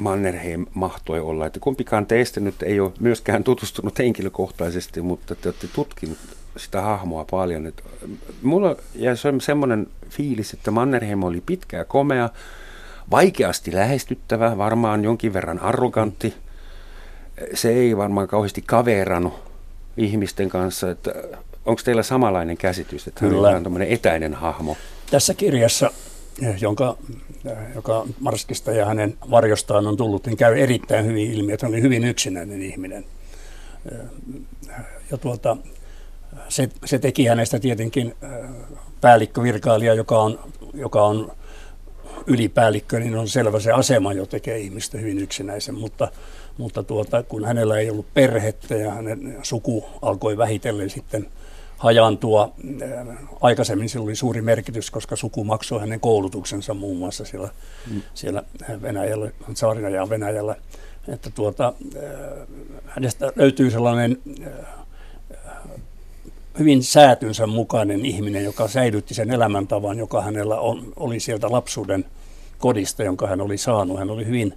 [0.00, 1.46] Mannerheim mahtoi olla?
[1.46, 6.18] Että kumpikaan teistä nyt ei ole myöskään tutustunut henkilökohtaisesti, mutta te olette tutkinut
[6.56, 7.66] sitä hahmoa paljon.
[7.66, 7.82] Että
[8.42, 12.30] mulla jäi semmoinen fiilis, että Mannerheim oli pitkä ja komea,
[13.10, 16.34] vaikeasti lähestyttävä, varmaan jonkin verran arrogantti.
[17.54, 19.34] Se ei varmaan kauheasti kaverannut
[19.96, 20.90] ihmisten kanssa.
[20.90, 21.14] Että
[21.66, 23.48] onko teillä samanlainen käsitys, että Kyllä.
[23.48, 24.76] hän on tämmöinen etäinen hahmo?
[25.10, 25.90] Tässä kirjassa,
[26.60, 26.96] jonka,
[27.74, 31.82] joka Marskista ja hänen varjostaan on tullut, niin käy erittäin hyvin ilmi, että hän oli
[31.82, 33.04] hyvin yksinäinen ihminen.
[35.10, 35.56] Ja tuota,
[36.48, 38.14] se, se teki hänestä tietenkin
[39.00, 40.38] päällikkövirkailija, joka on,
[40.74, 41.32] joka on
[42.26, 46.08] ylipäällikkö, niin on selvä se asema jo tekee ihmistä hyvin yksinäisen, mutta,
[46.58, 51.26] mutta tuota, kun hänellä ei ollut perhettä ja hänen suku alkoi vähitellen sitten
[51.76, 52.52] hajantua.
[53.40, 57.48] Aikaisemmin sillä oli suuri merkitys, koska suku maksoi hänen koulutuksensa muun muassa siellä,
[57.90, 58.02] mm.
[58.14, 58.42] siellä
[58.82, 60.56] Venäjällä, saarina ja Venäjällä.
[61.08, 61.72] Että tuota,
[62.86, 64.18] hänestä löytyy sellainen
[66.58, 72.04] hyvin säätynsä mukainen ihminen, joka säilytti sen elämäntavan, joka hänellä on, oli sieltä lapsuuden
[72.58, 73.98] kodista, jonka hän oli saanut.
[73.98, 74.54] Hän oli hyvin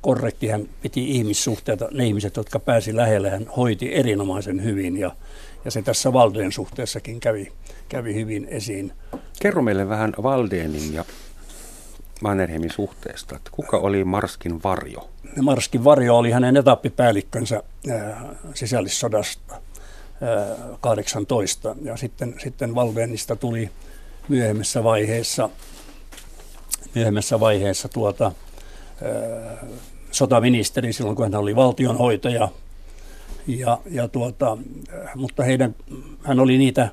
[0.00, 5.10] korrekti, hän piti ihmissuhteita, ne ihmiset, jotka pääsi lähelle, hän hoiti erinomaisen hyvin ja,
[5.64, 7.52] ja se tässä Valdeen suhteessakin kävi,
[7.88, 8.92] kävi hyvin esiin.
[9.42, 11.04] Kerro meille vähän Valdenin ja
[12.22, 13.36] Mannerheimin suhteesta.
[13.36, 15.10] Että kuka oli Marskin varjo?
[15.42, 18.22] Marskin varjo oli hänen etappipäällikkönsä äh,
[18.54, 19.60] sisällissodasta
[20.80, 21.76] 18.
[21.82, 23.70] Ja sitten, sitten Valvenista tuli
[24.28, 25.50] myöhemmässä vaiheessa,
[26.94, 28.32] myöhemmässä vaiheessa tuota,
[30.10, 32.48] sotaministeri silloin, kun hän oli valtionhoitaja.
[33.46, 34.58] Ja, ja tuota,
[35.14, 35.74] mutta heidän,
[36.22, 36.88] hän oli niitä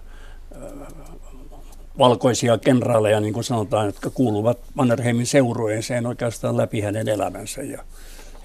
[1.98, 7.62] valkoisia kenraaleja, niin kuin sanotaan, jotka kuuluvat Mannerheimin seurueeseen oikeastaan läpi hänen elämänsä.
[7.62, 7.84] Ja,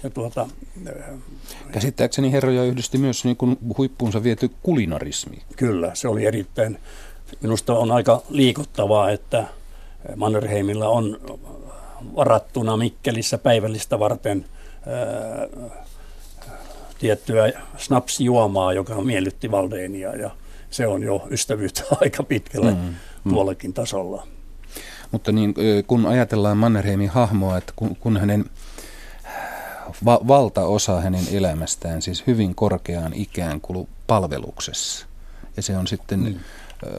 [0.03, 0.47] ja tuota,
[1.71, 5.37] Käsittääkseni herroja yhdisti myös niin kuin huippuunsa viety kulinarismi.
[5.55, 6.77] Kyllä, se oli erittäin,
[7.41, 9.47] minusta on aika liikuttavaa, että
[10.15, 11.19] Mannerheimilla on
[12.15, 14.45] varattuna Mikkelissä päivällistä varten
[14.87, 15.73] ää,
[16.99, 20.31] tiettyä snapsjuomaa, joka miellytti Valdeenia ja
[20.69, 22.77] se on jo ystävyyttä aika pitkälle mm,
[23.23, 23.33] mm.
[23.33, 24.27] tuollakin tasolla.
[25.11, 25.55] Mutta niin,
[25.87, 28.45] kun ajatellaan Mannerheimin hahmoa, että kun, kun hänen
[30.05, 35.05] va- valtaosa hänen elämästään, siis hyvin korkeaan ikään kulu palveluksessa.
[35.57, 36.35] Ja se on sitten mm.
[36.85, 36.89] ö,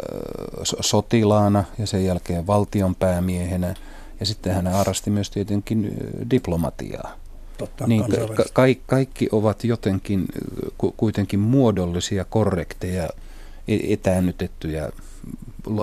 [0.80, 3.74] sotilaana ja sen jälkeen valtionpäämiehenä.
[4.20, 5.96] Ja sitten hän harrasti myös tietenkin
[6.30, 7.16] diplomatiaa.
[7.58, 8.04] Totta, niin
[8.36, 10.26] ka- ka- kaikki ovat jotenkin
[10.78, 13.08] ku- kuitenkin muodollisia, korrekteja,
[13.68, 14.90] e-, etäännytettyjä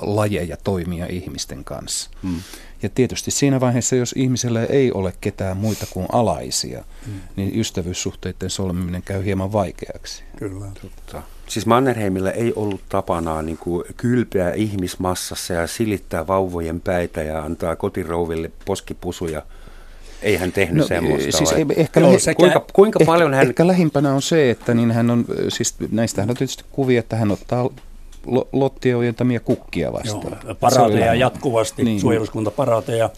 [0.02, 2.10] lajeja toimia ihmisten kanssa.
[2.24, 2.42] Hmm.
[2.84, 7.14] Ja tietysti siinä vaiheessa, jos ihmisellä ei ole ketään muita kuin alaisia, hmm.
[7.36, 10.24] niin ystävyyssuhteiden solmiminen käy hieman vaikeaksi.
[10.38, 10.66] Kyllä.
[10.82, 11.24] Totta.
[11.48, 17.76] Siis Mannerheimillä ei ollut tapanaan niin kuin kylpeä ihmismassassa ja silittää vauvojen päitä ja antaa
[17.76, 19.42] kotirouville poskipusuja.
[20.22, 21.38] Ei hän tehnyt no, semmoista.
[21.38, 23.48] Siis ei, ehkä Joo, sekä, kuinka, kuinka ehkä, paljon hän...
[23.48, 27.32] Ehkä lähimpänä on se, että niin hän on, siis näistähän on tietysti kuvia, että hän
[27.32, 27.70] ottaa
[28.54, 30.38] lottien ojentamia kukkia vastaan.
[30.46, 32.02] Joo, parateja jatkuvasti, niin.
[32.02, 33.10] suojeluskuntaparateja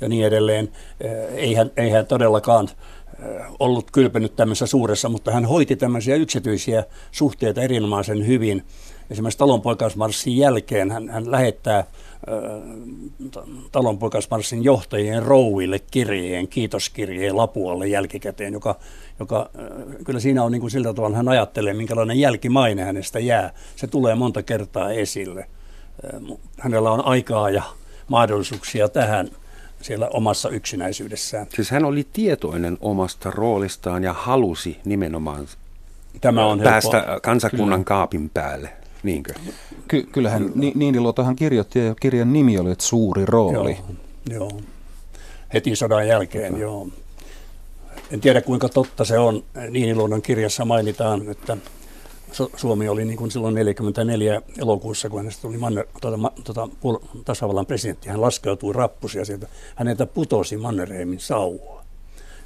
[0.00, 0.72] ja niin edelleen.
[1.34, 2.68] Eihän, eihän todellakaan
[3.58, 8.62] ollut kylpenyt tämmöisessä suuressa, mutta hän hoiti tämmöisiä yksityisiä suhteita erinomaisen hyvin.
[9.10, 11.84] Esimerkiksi talonpoikaismarssin jälkeen hän, hän lähettää
[13.72, 18.78] talonpoikaismarssin johtajien rouville kirjeen, kiitoskirjeen Lapualle jälkikäteen, joka,
[19.20, 19.50] joka
[20.04, 23.52] kyllä siinä on niin kuin sillä tavalla, hän ajattelee, minkälainen jälkimaine hänestä jää.
[23.76, 25.46] Se tulee monta kertaa esille.
[26.58, 27.62] Hänellä on aikaa ja
[28.08, 29.28] mahdollisuuksia tähän
[29.80, 31.46] siellä omassa yksinäisyydessään.
[31.54, 35.46] Siis hän oli tietoinen omasta roolistaan ja halusi nimenomaan
[36.20, 37.20] Tämä on päästä helppo.
[37.22, 37.84] kansakunnan Kyllä.
[37.84, 38.68] kaapin päälle.
[39.02, 39.34] Niinkö?
[39.88, 43.70] Ky- kyllähän Ni- Niiniluotohan kirjoitti ja kirjan nimi oli, että suuri rooli.
[44.30, 44.60] Joo, joo.
[45.54, 46.60] heti sodan jälkeen, joo.
[46.60, 46.88] joo.
[48.10, 49.44] En tiedä kuinka totta se on.
[49.70, 51.56] Niiniluodon kirjassa mainitaan, että
[52.56, 56.68] Suomi oli niin kuin silloin 44 elokuussa, kun hänestä tuli Manner, tuota, tuota,
[57.24, 58.08] tasavallan presidentti.
[58.08, 59.46] Hän laskeutui rappusia sieltä.
[59.74, 61.84] Häneltä putosi Mannerheimin sauva.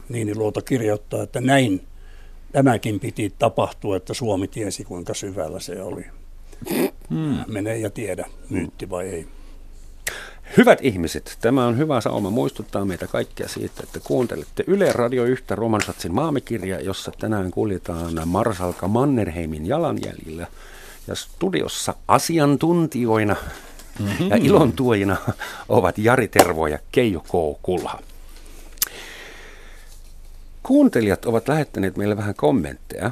[0.09, 1.87] Niiniluoto kirjoittaa, että näin
[2.53, 6.05] tämäkin piti tapahtua, että Suomi tiesi kuinka syvällä se oli.
[7.11, 7.38] Hmm.
[7.46, 9.27] Mene ja tiedä, myytti vai ei.
[10.56, 15.44] Hyvät ihmiset, tämä on hyvä sauma muistuttaa meitä kaikkia siitä, että kuuntelette Yle Radio 1
[15.50, 20.46] Romansatsin maamikirja, jossa tänään kuljetaan Marsalka Mannerheimin jalanjäljillä.
[21.06, 23.36] Ja studiossa asiantuntijoina
[23.98, 24.28] mm-hmm.
[24.30, 25.16] ja ilontuojina
[25.68, 27.62] ovat Jari Tervo ja Keijo K.
[27.62, 27.98] Kulha.
[30.62, 33.10] Kuuntelijat ovat lähettäneet meille vähän kommentteja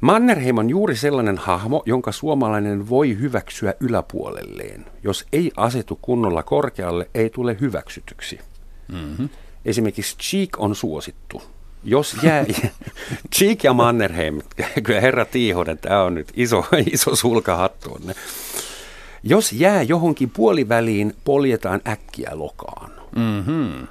[0.00, 4.86] Mannerheim on juuri sellainen hahmo, jonka suomalainen voi hyväksyä yläpuolelleen.
[5.02, 8.40] Jos ei asetu kunnolla korkealle, ei tule hyväksytyksi.
[8.92, 9.28] Mm-hmm.
[9.64, 11.42] Esimerkiksi Cheek on suosittu.
[11.84, 12.44] Jos jää,
[13.34, 14.40] Cheek ja Mannerheim,
[14.82, 18.00] kyllä herra Tiihonen, tämä on nyt iso, iso sulkahattu.
[19.22, 22.90] Jos jää johonkin puoliväliin, poljetaan äkkiä lokaan.
[23.16, 23.86] Mm-hmm.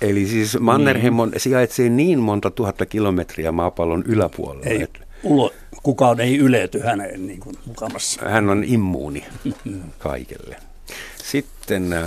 [0.00, 4.66] Eli siis Mannerheim on, sijaitsee niin monta tuhatta kilometriä maapallon yläpuolella.
[4.66, 4.86] Ei,
[5.22, 5.52] ulo,
[5.82, 8.28] kukaan ei ylety häneen niin kuin mukamassa.
[8.28, 9.24] Hän on immuuni
[9.98, 10.56] kaikelle.
[11.24, 12.02] Sitten äh,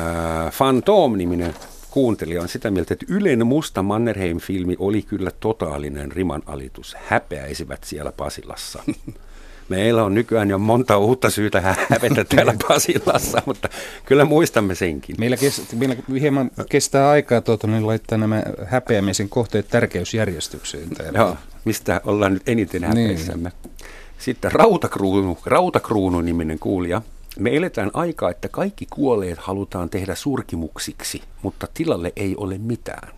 [0.58, 1.54] Phantom-niminen
[1.92, 6.96] kuuntelija on sitä mieltä, että Ylen musta Mannerheim-filmi oli kyllä totaalinen rimanalitus.
[7.08, 8.84] Häpeäisivät siellä Pasilassa.
[9.70, 13.70] Meillä on nykyään jo monta uutta syytä hävetä täällä Pasilassa, mutta
[14.06, 15.16] kyllä muistamme senkin.
[15.20, 20.90] Meillä, kest, meillä hieman kestää aikaa tuota, niin laittaa nämä häpeämisen kohteet tärkeysjärjestykseen.
[20.90, 21.20] Täällä.
[21.20, 22.88] Joo, mistä ollaan nyt eniten niin.
[22.88, 23.52] häpeissämme.
[23.64, 23.74] Niin.
[24.18, 27.02] Sitten Rautakruunu, Rautakruunu-niminen kuulija.
[27.40, 33.10] Me eletään aikaa, että kaikki kuolleet halutaan tehdä surkimuksiksi, mutta tilalle ei ole mitään.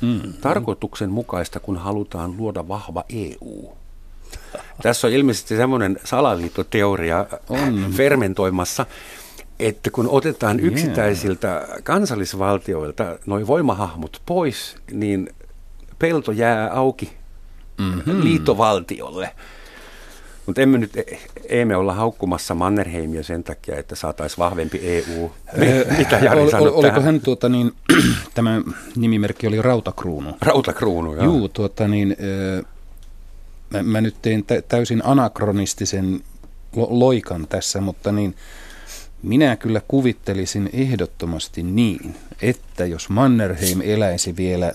[0.00, 0.32] Mm.
[0.40, 3.77] Tarkoituksenmukaista, kun halutaan luoda vahva EU.
[4.82, 7.92] Tässä on ilmeisesti semmoinen salaliittoteoria on.
[7.96, 8.86] fermentoimassa,
[9.58, 11.82] että kun otetaan yksittäisiltä yeah.
[11.82, 15.28] kansallisvaltioilta noin voimahahmot pois, niin
[15.98, 17.12] pelto jää auki
[17.78, 18.24] mm-hmm.
[18.24, 19.30] liittovaltiolle.
[20.46, 20.92] Mutta emme nyt,
[21.48, 25.30] emme olla haukkumassa Mannerheimia sen takia, että saataisiin vahvempi EU.
[25.98, 27.72] Mitä Jari ol, ol, Oliko hän tuota niin,
[28.34, 28.62] tämä
[28.96, 30.36] nimimerkki oli Rautakruunu?
[30.42, 31.24] Rautakruunu, joo.
[31.24, 32.16] Juu, tuota niin,
[33.70, 36.20] mä, mä nyt tein täysin anakronistisen
[36.76, 38.34] loikan tässä, mutta niin
[39.22, 44.72] minä kyllä kuvittelisin ehdottomasti niin, että jos Mannerheim eläisi vielä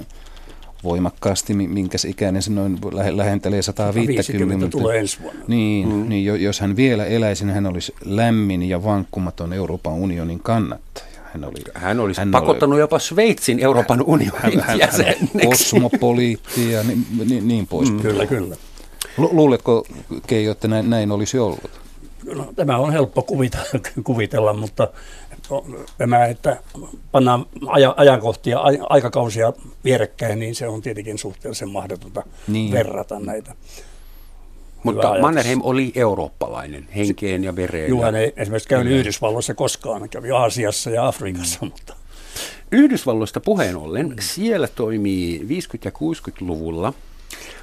[0.84, 2.80] voimakkaasti, minkä ikäinen se noin
[3.12, 4.24] lähentelee 150.
[4.24, 5.46] 150 tulee ensi vuonna.
[5.48, 6.10] Niin, mm.
[6.10, 11.14] niin jos hän vielä eläisi, niin hän olisi lämmin ja vankkumaton Euroopan unionin kannattaja.
[11.34, 15.30] Hän, oli, hän olisi hän pakottanut oli, jopa Sveitsin Euroopan unionin hän, jäseneksi.
[15.34, 17.92] Hän kosmopoliitti ja niin, niin, niin pois.
[17.92, 18.00] Mm.
[18.00, 18.56] Kyllä, kyllä.
[19.17, 19.86] Luuletko,
[20.28, 21.71] Keijo, että näin, näin olisi ollut?
[22.36, 23.65] No, tämä on helppo kuvitella,
[24.04, 24.88] kuvitella, mutta
[25.97, 26.58] tämä, että
[27.12, 32.71] pannaan aja, ajankohtia, aikakausia vierekkäin, niin se on tietenkin suhteellisen mahdotonta niin.
[32.71, 33.56] verrata näitä.
[34.84, 37.89] Mutta Mannerheim oli eurooppalainen henkeen ja vereen.
[37.89, 41.60] Joo, hän ei esimerkiksi käynyt Yhdysvalloissa koskaan, kävi Aasiassa ja Afrikassa.
[41.62, 41.71] Mm.
[41.71, 41.95] Mutta.
[42.71, 44.15] Yhdysvalloista puheen ollen, mm.
[44.19, 45.43] siellä toimii 50-
[45.86, 46.93] ja 60-luvulla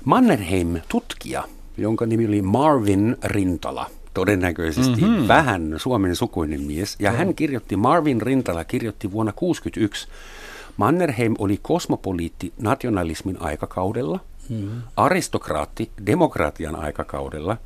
[0.04, 1.44] Mannerheim-tutkija,
[1.76, 5.28] jonka nimi oli Marvin Rintala– todennäköisesti mm-hmm.
[5.28, 6.96] vähän suomen sukuinen mies.
[6.98, 7.16] Ja mm.
[7.16, 10.08] hän kirjoitti, Marvin Rintala kirjoitti vuonna 1961,
[10.76, 14.82] Mannerheim oli kosmopoliitti nationalismin aikakaudella, mm-hmm.
[14.96, 17.56] aristokraatti demokratian aikakaudella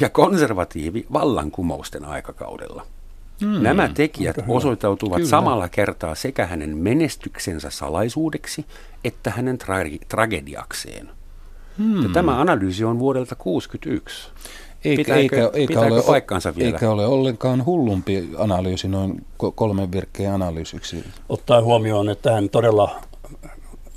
[0.00, 2.86] ja konservatiivi vallankumousten aikakaudella.
[3.40, 5.28] Mm, Nämä tekijät osoitautuvat Kyllä.
[5.28, 8.66] samalla kertaa sekä hänen menestyksensä salaisuudeksi
[9.04, 11.10] että hänen tra- tragediakseen.
[11.78, 12.02] Hmm.
[12.02, 14.30] Ja tämä analyysi on vuodelta 1961.
[14.84, 16.72] Eikä, pitääkö, eikä, eikä, ole, paikkansa vielä?
[16.72, 21.04] eikä ole ollenkaan hullumpi analyysi noin kolmen virkkeen analyysiksi.
[21.28, 23.00] Ottaen huomioon, että hän todella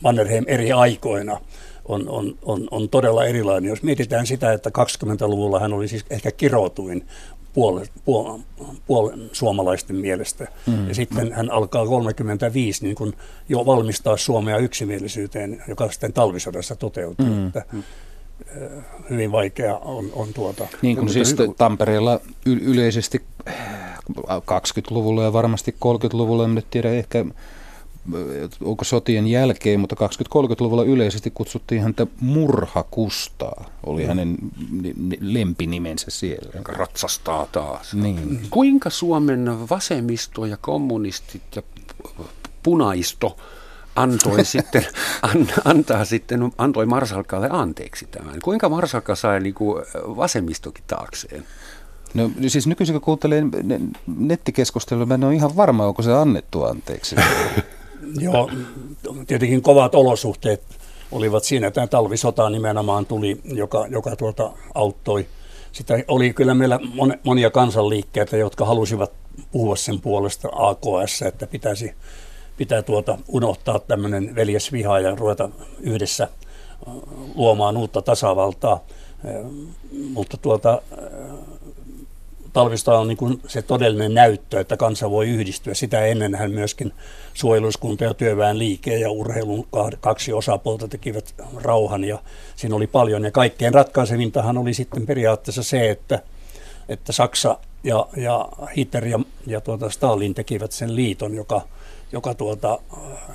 [0.03, 1.39] Mannerheim eri aikoina
[1.85, 3.69] on, on, on, on todella erilainen.
[3.69, 7.07] Jos mietitään sitä, että 20-luvulla hän oli siis ehkä kirotuin
[7.55, 8.43] puolen, puolen,
[8.87, 10.47] puolen suomalaisten mielestä.
[10.67, 10.87] Mm.
[10.87, 13.13] Ja sitten hän alkaa 35 niin kun
[13.49, 17.25] jo valmistaa Suomea yksimielisyyteen, joka sitten talvisodassa toteutuu.
[17.25, 17.47] Mm.
[17.47, 17.65] Että,
[19.09, 20.67] hyvin vaikea on, on tuota.
[20.81, 21.55] Niin kuin siis hyvin...
[21.55, 23.21] Tampereella y- yleisesti
[24.29, 27.25] 20-luvulla ja varmasti 30-luvulla, en nyt tiedä ehkä
[28.63, 34.07] onko sotien jälkeen, mutta 20-30-luvulla yleisesti kutsuttiin häntä Murhakustaa, oli mm.
[34.07, 34.37] hänen
[35.19, 36.61] lempinimensä siellä.
[36.67, 37.93] Ratsastaa taas.
[37.93, 38.47] Niin.
[38.49, 41.61] Kuinka Suomen vasemmisto ja kommunistit ja
[42.63, 43.37] punaisto
[43.95, 44.85] antoi sitten,
[45.21, 48.39] an, antaa sitten, antoi Marsalkalle anteeksi tämän.
[48.43, 51.45] Kuinka Marsalka sai niin kuin vasemmistokin taakseen?
[52.13, 53.43] No siis nykyisin kun kuuntelee
[54.07, 57.15] nettikeskustelua, mä en ole ihan varma, onko se annettu anteeksi.
[58.19, 58.49] Joo,
[59.27, 60.63] tietenkin kovat olosuhteet
[61.11, 61.71] olivat siinä.
[61.71, 65.25] Tämä talvisota nimenomaan tuli, joka, joka tuota auttoi.
[65.71, 66.79] Sitä oli kyllä meillä
[67.23, 69.11] monia kansanliikkeitä, jotka halusivat
[69.51, 71.93] puhua sen puolesta AKS, että pitäisi
[72.57, 76.27] pitää tuota unohtaa tämmöinen veljesviha ja ruveta yhdessä
[77.35, 78.79] luomaan uutta tasavaltaa.
[80.13, 80.81] Mutta tuota,
[82.55, 85.73] talvista on niin kuin se todellinen näyttö, että kansa voi yhdistyä.
[85.73, 86.93] Sitä ennen hän myöskin
[87.33, 89.67] suojeluskunta ja työväen liike ja urheilun
[89.99, 92.19] kaksi osapuolta tekivät rauhan ja
[92.55, 93.23] siinä oli paljon.
[93.23, 96.19] Ja kaikkein ratkaisevintahan oli sitten periaatteessa se, että,
[96.89, 101.61] että Saksa ja, ja Hitler ja, ja tuota Stalin tekivät sen liiton, joka–
[102.11, 102.79] joka tuota,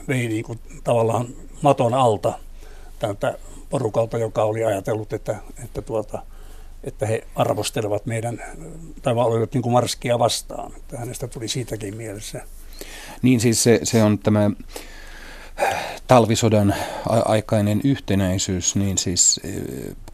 [0.08, 1.26] vei niin kuin tavallaan
[1.62, 2.32] maton alta
[2.98, 3.38] tältä
[3.70, 6.22] porukalta, joka oli ajatellut, että, että, tuota,
[6.84, 8.42] että he arvostelevat meidän,
[9.02, 10.72] tai olivat niin kuin marskia vastaan.
[10.76, 12.42] Että hänestä tuli siitäkin mielessä.
[13.22, 14.50] Niin siis se, se on tämä
[16.06, 16.74] talvisodan
[17.06, 19.40] aikainen yhtenäisyys, niin siis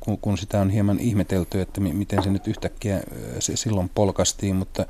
[0.01, 3.01] kun, kun sitä on hieman ihmetelty, että miten se nyt yhtäkkiä
[3.39, 4.87] se silloin polkastiin, mutta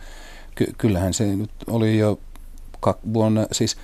[0.54, 2.20] ky, kyllähän se nyt oli jo
[3.14, 3.76] vuonna, siis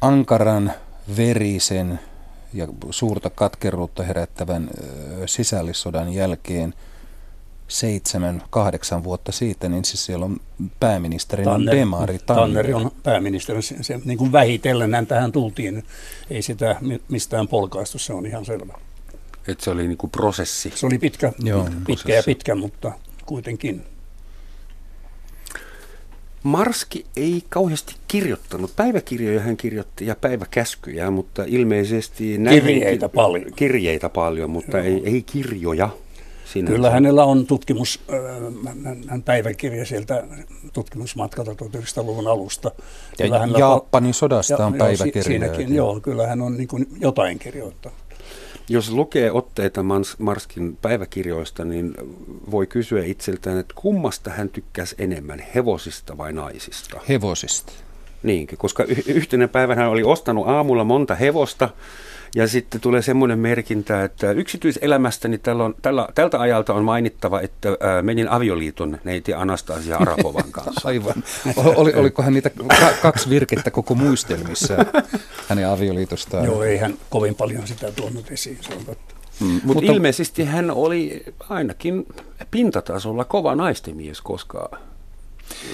[0.00, 0.72] ankaran,
[1.16, 2.00] verisen
[2.54, 4.70] ja suurta katkeruutta herättävän
[5.26, 6.74] sisällissodan jälkeen
[7.68, 10.36] seitsemän, kahdeksan vuotta siitä, niin siis siellä on
[10.80, 12.18] pääministeri Tanner, Demari.
[12.18, 12.66] Tanner.
[12.66, 13.62] Tanner on pääministeri.
[13.62, 15.84] Se, se, niin kuin vähitellen näin tähän tultiin.
[16.30, 16.76] Ei sitä
[17.08, 18.78] mistään polkaistu, se on ihan selvä.
[19.48, 20.72] Et se oli niin kuin prosessi.
[20.74, 22.12] Se oli pitkä, Joo, pitkä prosessi.
[22.12, 22.92] ja pitkä, mutta
[23.26, 23.82] kuitenkin.
[26.42, 28.76] Marski ei kauheasti kirjoittanut.
[28.76, 32.38] Päiväkirjoja hän kirjoitti ja päiväkäskyjä, mutta ilmeisesti...
[32.50, 33.52] Kirjeitä paljon.
[33.56, 35.88] Kirjeitä paljon, mutta ei, ei kirjoja.
[36.52, 36.74] Sinänsä.
[36.74, 38.00] Kyllä hänellä on tutkimus,
[39.08, 40.24] hän päiväkirja sieltä
[40.72, 42.70] tutkimusmatkalta 1900-luvun alusta.
[43.18, 43.26] Ja
[43.58, 45.22] Japanin sodasta on päiväkirja.
[45.22, 47.98] Siinäkin, joo, kyllä hän on niin kuin jotain kirjoittanut.
[48.68, 49.84] Jos lukee otteita
[50.18, 51.94] Marskin päiväkirjoista, niin
[52.50, 57.00] voi kysyä itseltään, että kummasta hän tykkäsi enemmän, hevosista vai naisista?
[57.08, 57.72] Hevosista.
[58.22, 61.68] Niin, koska y- yhtenä päivänä hän oli ostanut aamulla monta hevosta
[62.34, 67.68] ja sitten tulee semmoinen merkintä, että yksityiselämästäni tällä on, tällä, tältä ajalta on mainittava, että
[67.80, 70.80] ää, menin avioliiton neiti Anastasia Arapovan kanssa.
[70.88, 71.24] Aivan.
[71.56, 74.74] Oli, olikohan niitä ka- kaksi virkettä koko muistelmissa
[75.48, 76.44] hänen avioliitostaan?
[76.44, 79.14] Joo, ei hän kovin paljon sitä tuonut esiin, se on totta.
[79.40, 82.06] Mm, mutta, mutta ilmeisesti hän oli ainakin
[82.50, 84.70] pintatasolla kova naistemies, koska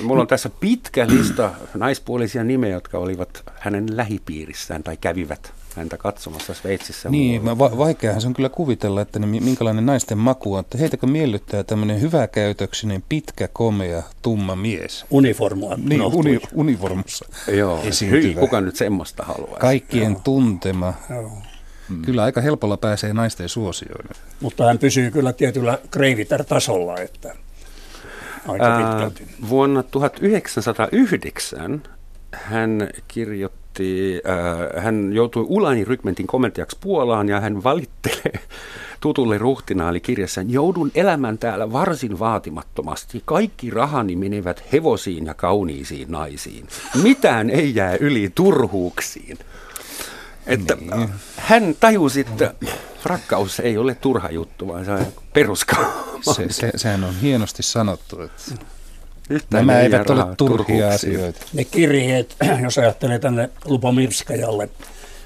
[0.02, 6.54] mulla on tässä pitkä lista naispuolisia nimejä, jotka olivat hänen lähipiirissään tai kävivät häntä katsomassa
[6.54, 7.08] Sveitsissä.
[7.08, 10.60] Niin, va- vaikeahan se on kyllä kuvitella, että ne, minkälainen naisten maku on.
[10.60, 15.04] Että heitäkö miellyttää tämmöinen hyväkäytöksinen, pitkä, komea, tumma mies?
[15.10, 15.74] Uniformua.
[15.76, 19.58] Niin, uni, uniformussa Joo, hyi, kuka nyt semmoista haluaa?
[19.58, 20.20] Kaikkien Joo.
[20.24, 20.94] tuntema.
[21.10, 21.30] Joo.
[21.88, 22.02] Mm.
[22.02, 24.14] Kyllä aika helpolla pääsee naisten suosioille.
[24.40, 27.34] Mutta hän pysyy kyllä tietyllä Kreiviter-tasolla, että
[28.48, 29.10] aika Ää,
[29.48, 31.82] vuonna 1909
[32.32, 33.63] hän kirjoitti,
[34.24, 38.32] ää, hän joutui Ulani rykmentin komentajaksi Puolaan ja hän valittelee
[39.00, 43.22] tutulle ruhtinaali kirjassaan, joudun elämään täällä varsin vaatimattomasti.
[43.24, 46.68] Kaikki rahani menevät hevosiin ja kauniisiin naisiin.
[47.02, 49.38] Mitään ei jää yli turhuuksiin.
[50.46, 51.08] Että niin.
[51.36, 52.54] hän tajusi, että
[53.04, 56.32] rakkaus ei ole turha juttu, vaan se on peruskaama.
[56.34, 58.22] Se, se, sehän on hienosti sanottu.
[58.22, 58.42] Että
[59.30, 61.40] Yhtään Nämä eivät ole turhia asioita.
[61.52, 64.68] Ne kirjeet, jos ajattelee tänne Lupomirskajalle,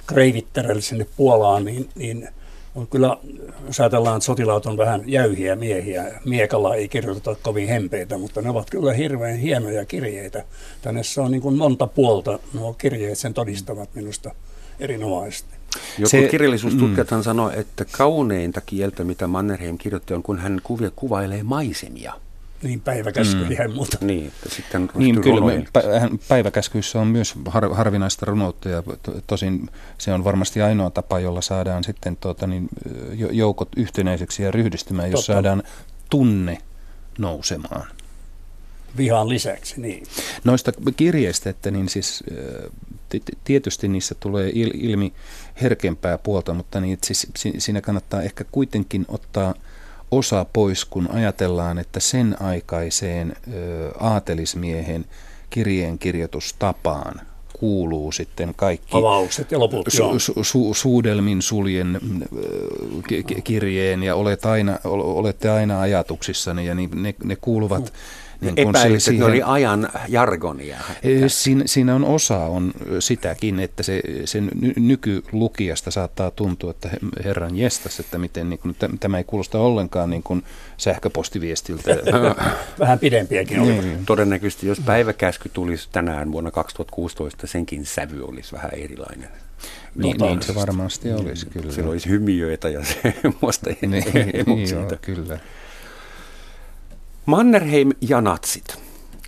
[0.07, 2.29] Kreivitterelle sinne Puolaan, niin, niin
[2.75, 3.17] on kyllä,
[3.67, 8.51] jos ajatellaan, että sotilaat on vähän jäyhiä miehiä, miekalla ei kirjoiteta kovin hempeitä, mutta ne
[8.51, 10.45] ovat kyllä hirveän hienoja kirjeitä.
[10.83, 14.35] Tänne se on niin kuin monta puolta, nuo kirjeet sen todistavat minusta
[14.81, 15.55] erinomaisesti.
[15.99, 17.25] Jotkut se, kirjallisuustutkijathan mm.
[17.25, 22.13] sanoo, että kauneinta kieltä, mitä Mannerheim kirjoitti, on kun hän kuvia kuvailee maisemia.
[22.63, 23.51] Niin, päiväkäsky mm.
[23.53, 23.97] ihan muuta.
[24.01, 25.65] Niin, että sitten niin kyllä, me,
[26.29, 28.83] päiväkäskyissä on myös har, harvinaista runoutta ja
[29.27, 32.69] tosin se on varmasti ainoa tapa, jolla saadaan sitten tuota, niin,
[33.31, 35.33] joukot yhtenäiseksi ja ryhdistymään, jos Totta.
[35.33, 35.63] saadaan
[36.11, 36.59] tunne
[37.19, 37.87] nousemaan.
[38.97, 40.07] Vihan lisäksi, niin.
[40.45, 42.25] Noista kirjeistä, että niin siis
[43.45, 45.13] tietysti niissä tulee ilmi
[45.63, 47.27] herkempää puolta, mutta niin, siis
[47.59, 49.55] siinä kannattaa ehkä kuitenkin ottaa
[50.11, 55.05] osa pois, kun ajatellaan, että sen aikaiseen ö, aatelismiehen
[55.51, 57.21] kirjeenkirjoitustapaan
[57.59, 62.01] kuuluu sitten kaikki avaukset ja loput, su, su, su, suudelmin suljen
[63.45, 69.03] kirjeen ja olet aina, olette aina ajatuksissani ja niin ne, ne kuuluvat mm niin Epäilit,
[69.03, 70.77] siihen, että ne oli ajan jargonia.
[71.27, 76.91] Siinä, siinä on osa on sitäkin, että se, sen nykylukijasta saattaa tuntua, että
[77.25, 80.43] herran jestas, että miten niin kuin, tämä ei kuulosta ollenkaan niin kuin
[80.77, 81.97] sähköpostiviestiltä.
[82.79, 83.73] Vähän pidempiäkin oli.
[83.73, 84.07] Niin.
[84.07, 89.29] Todennäköisesti, jos päiväkäsky tulisi tänään vuonna 2016, senkin sävy olisi vähän erilainen.
[89.95, 91.73] Niin, niin se varmasti olisi, kyllä.
[91.73, 92.81] Se olisi hymiöitä ja
[93.23, 93.91] semmoista niin,
[94.47, 95.39] niin, joo, kyllä.
[97.29, 98.79] Mannerheim ja natsit.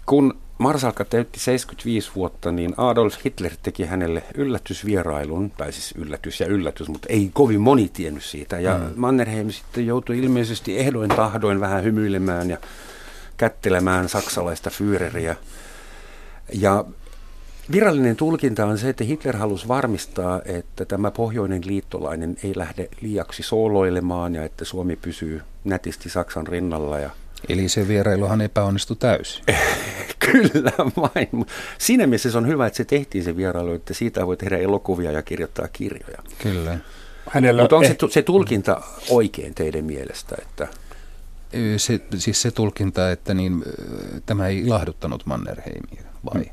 [0.06, 6.46] Kun Marsalka täytti 75 vuotta, niin Adolf Hitler teki hänelle yllätysvierailun, tai siis yllätys ja
[6.46, 8.60] yllätys, mutta ei kovin moni tiennyt siitä.
[8.60, 8.92] Ja mm.
[8.96, 12.58] Mannerheim sitten joutui ilmeisesti ehdoin tahdoin vähän hymyilemään ja
[13.36, 15.36] kättelemään saksalaista Führeriä.
[16.52, 16.84] Ja
[17.72, 23.42] virallinen tulkinta on se, että Hitler halusi varmistaa, että tämä pohjoinen liittolainen ei lähde liiaksi
[23.42, 27.10] sooloilemaan ja että Suomi pysyy nätisti Saksan rinnalla ja
[27.48, 29.44] Eli se vierailuhan epäonnistui täysin.
[30.32, 31.46] Kyllä vain.
[31.78, 35.12] Siinä mielessä se on hyvä, että se tehtiin se vierailu, että siitä voi tehdä elokuvia
[35.12, 36.18] ja kirjoittaa kirjoja.
[36.38, 36.78] Kyllä.
[37.30, 37.90] Hänellä Mutta on eh...
[37.90, 40.36] se, se tulkinta oikein teidän mielestä?
[40.42, 40.68] Että...
[41.76, 43.64] Se, siis se tulkinta, että niin,
[44.26, 46.42] tämä ei ilahduttanut Mannerheimia, vai?
[46.42, 46.52] Hmm.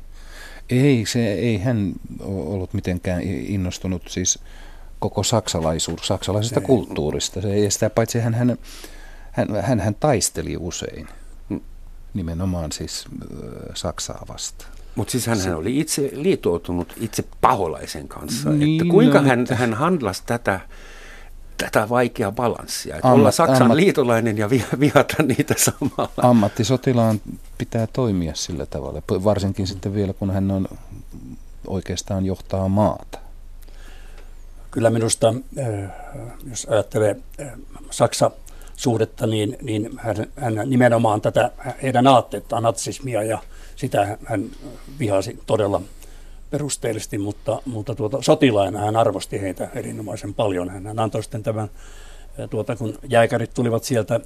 [0.70, 1.92] Ei, se, ei hän
[2.24, 4.38] ollut mitenkään innostunut siis
[4.98, 6.66] koko saksalaisuus, saksalaisesta ei.
[6.66, 7.40] kulttuurista.
[7.40, 8.58] Se, ja sitä paitsi hän, hän
[9.38, 11.08] hän, hän, hän taisteli usein
[12.14, 13.04] nimenomaan siis
[13.74, 14.70] Saksaa vastaan.
[14.94, 18.50] Mutta siis hän, hän oli itse liitoutunut itse paholaisen kanssa.
[18.50, 20.60] Niin, että kuinka no, hän, hän handlasi tätä,
[21.56, 22.96] tätä vaikeaa balanssia.
[22.96, 26.12] Että ammat, olla Saksan ammat, liitolainen ja vihata niitä samalla.
[26.16, 27.20] Ammattisotilaan
[27.58, 30.68] pitää toimia sillä tavalla, varsinkin sitten vielä kun hän on
[31.66, 33.18] oikeastaan johtaa maata.
[34.70, 35.34] Kyllä minusta,
[36.50, 37.16] jos ajattelee
[37.90, 38.30] Saksa
[38.78, 41.50] suhdetta, niin, niin hän, hän nimenomaan tätä
[41.82, 43.38] heidän aatteettaan, natsismia ja
[43.76, 44.44] sitä hän
[44.98, 45.82] vihasi todella
[46.50, 50.70] perusteellisesti, mutta, mutta tuota, sotilaina hän arvosti heitä erinomaisen paljon.
[50.70, 51.70] Hän antoi sitten tämän,
[52.50, 54.20] tuota, kun jääkärit tulivat sieltä,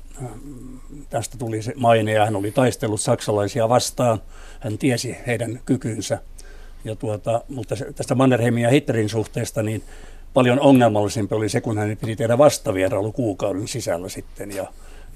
[1.11, 4.23] tästä tuli se maine ja hän oli taistellut saksalaisia vastaan.
[4.61, 6.19] Hän tiesi heidän kykynsä
[6.85, 9.83] Ja tuota, mutta tästä Mannerheimin ja Hitlerin suhteesta, niin
[10.35, 14.51] paljon ongelmallisempi oli se, kun hän piti tehdä vastavierailu kuukauden sisällä sitten.
[14.51, 14.67] Ja,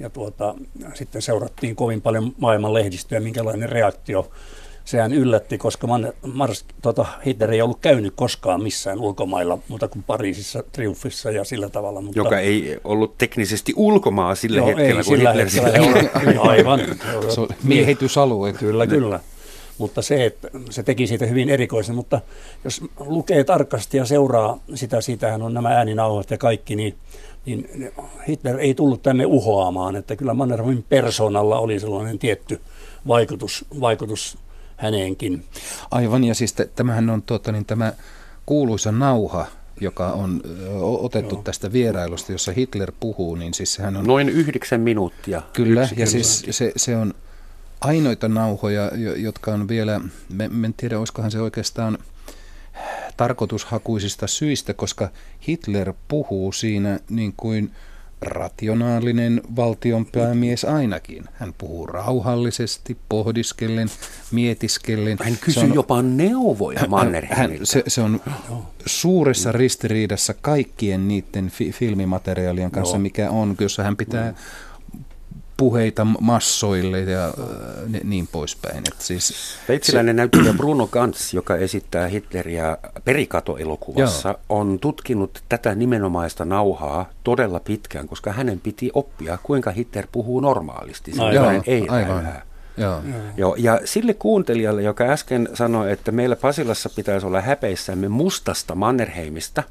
[0.00, 0.54] ja tuota,
[0.94, 4.30] sitten seurattiin kovin paljon maailman lehdistöä, minkälainen reaktio
[4.86, 10.02] sehän yllätti, koska Man, Mars, tota, Hitler ei ollut käynyt koskaan missään ulkomailla, muuta kuin
[10.02, 12.00] Pariisissa, Triumfissa ja sillä tavalla.
[12.00, 16.40] Mutta, Joka ei ollut teknisesti ulkomaa sillä joo, hetkellä, ei, kun sillä Hitler hetkellä sillä
[16.40, 16.80] Aivan.
[17.62, 18.52] Miehitysalue.
[18.52, 19.20] Kyllä, kyllä.
[19.78, 22.20] Mutta se, että se teki siitä hyvin erikoisen, mutta
[22.64, 26.94] jos lukee tarkasti ja seuraa sitä, siitähän on nämä ääninauhat ja kaikki, niin,
[27.46, 27.92] niin
[28.28, 32.60] Hitler ei tullut tänne uhoamaan, että kyllä Mannerheimin persoonalla oli sellainen tietty
[33.08, 34.38] vaikutus, vaikutus
[34.76, 35.44] häneenkin.
[35.90, 37.92] Aivan, ja siis t- tämähän on tuota, niin tämä
[38.46, 39.46] kuuluisa nauha,
[39.80, 40.40] joka on
[40.80, 41.42] otettu Joo.
[41.42, 44.06] tästä vierailusta, jossa Hitler puhuu, niin siis sehän on...
[44.06, 45.42] Noin yhdeksän minuuttia.
[45.52, 47.14] Kyllä, ja siis se, se on
[47.80, 51.98] ainoita nauhoja, jotka on vielä, me, en tiedä, olisikohan se oikeastaan
[53.16, 55.08] tarkoitushakuisista syistä, koska
[55.48, 57.70] Hitler puhuu siinä niin kuin
[58.20, 61.24] rationaalinen valtionpäämies ainakin.
[61.32, 63.88] Hän puhuu rauhallisesti, pohdiskellen,
[64.32, 65.18] mietiskellen.
[65.24, 67.66] Hän kysyy on, jopa neuvoja Mannerheimilta.
[67.66, 68.20] Se, se on
[68.86, 73.02] suuressa ristiriidassa kaikkien niiden fi- filmimateriaalien kanssa, no.
[73.02, 74.36] mikä on, jossa hän pitää no
[75.56, 77.32] puheita massoille ja äh,
[78.04, 78.78] niin poispäin.
[78.78, 79.34] Et siis,
[79.66, 80.16] Sveitsiläinen se...
[80.16, 84.40] näyttelijä Bruno Gantz, joka esittää Hitleriä Perikato-elokuvassa, Joo.
[84.48, 91.12] on tutkinut tätä nimenomaista nauhaa todella pitkään, koska hänen piti oppia, kuinka Hitler puhuu normaalisti.
[91.18, 92.28] Aivan, ei aivan.
[92.76, 93.02] Joo.
[93.36, 93.54] Joo.
[93.58, 99.62] Ja sille kuuntelijalle, joka äsken sanoi, että meillä Pasilassa pitäisi olla häpeissämme mustasta Mannerheimista,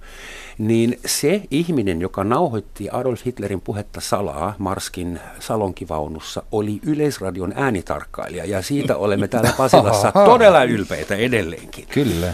[0.57, 8.45] niin se ihminen, joka nauhoitti Adolf Hitlerin puhetta salaa Marskin salonkivaunussa, oli Yleisradion äänitarkkailija.
[8.45, 11.87] Ja siitä olemme täällä Pasilassa todella ylpeitä edelleenkin.
[11.87, 12.33] Kyllä.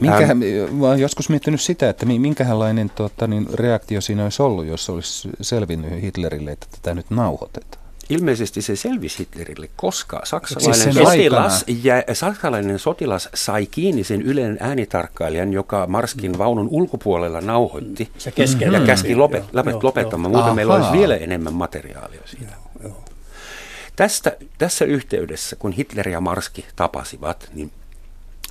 [0.00, 0.38] Minkä, ähm,
[0.72, 5.28] mä olen joskus miettinyt sitä, että minkälainen tuota, niin reaktio siinä olisi ollut, jos olisi
[5.40, 7.83] selvinnyt Hitlerille, että tätä nyt nauhoitetaan.
[8.10, 14.56] Ilmeisesti se selvisi Hitlerille, koska saksalainen, siis sotilas, ja, saksalainen sotilas sai kiinni sen Ylen
[14.60, 18.32] äänitarkkailijan, joka Marskin vaunun ulkopuolella nauhoitti se
[18.72, 20.30] ja käski lopet, joo, lopettamaan.
[20.30, 20.54] Muuten Aha.
[20.54, 22.52] meillä olisi vielä enemmän materiaalia siitä.
[22.82, 23.04] Joo, joo.
[23.96, 27.70] Tästä, tässä yhteydessä, kun Hitler ja Marski tapasivat, niin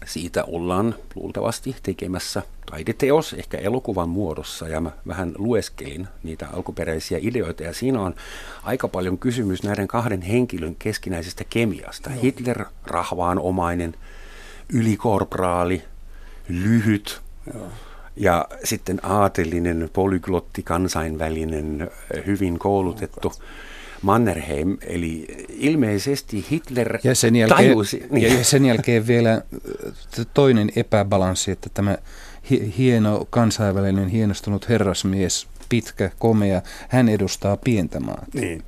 [0.05, 7.63] siitä ollaan luultavasti tekemässä taideteos, ehkä elokuvan muodossa, ja mä vähän lueskelin niitä alkuperäisiä ideoita,
[7.63, 8.15] ja siinä on
[8.63, 12.09] aika paljon kysymys näiden kahden henkilön keskinäisestä kemiasta.
[12.09, 12.15] No.
[12.21, 13.95] Hitler rahvaanomainen,
[14.73, 15.83] ylikorporaali,
[16.49, 17.21] lyhyt,
[17.53, 17.67] Joo.
[18.15, 21.91] ja sitten aatelinen, polyglotti, kansainvälinen,
[22.25, 23.27] hyvin koulutettu.
[23.27, 23.41] Oh,
[24.03, 28.05] Mannerheim, eli ilmeisesti Hitler ja sen jälkeen, tajusi.
[28.09, 28.37] Niin.
[28.37, 29.41] Ja sen jälkeen vielä
[30.33, 31.97] toinen epäbalanssi, että tämä
[32.77, 38.25] hieno kansainvälinen hienostunut herrasmies, pitkä, komea, hän edustaa pientä maata.
[38.33, 38.63] Niin.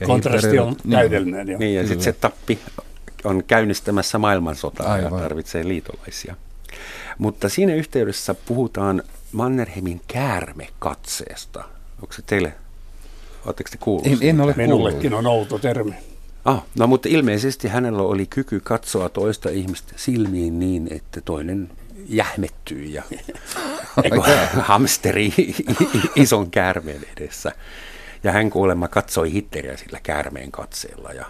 [0.00, 0.92] Ja Kontrasti Hitler, on niin.
[0.92, 1.46] täydellinen.
[1.46, 2.58] Niin, niin ja sitten se tappi
[3.24, 5.12] on käynnistämässä maailmansotaa Aivan.
[5.12, 6.36] ja tarvitsee liitolaisia.
[7.18, 9.02] Mutta siinä yhteydessä puhutaan
[9.32, 11.64] Mannerheimin käärmekatseesta.
[12.02, 12.54] Onko se teille
[13.46, 14.06] Oletteko te kuullut?
[14.06, 15.94] En, en ole Minullekin on outo termi.
[16.44, 21.70] Ah, no mutta ilmeisesti hänellä oli kyky katsoa toista ihmistä silmiin niin, että toinen
[22.08, 23.02] jähmettyy ja
[24.68, 25.34] hamsteri
[26.16, 27.52] ison käärmeen edessä.
[28.24, 31.24] Ja hän kuulemma katsoi Hitteriä sillä käärmeen katseella ja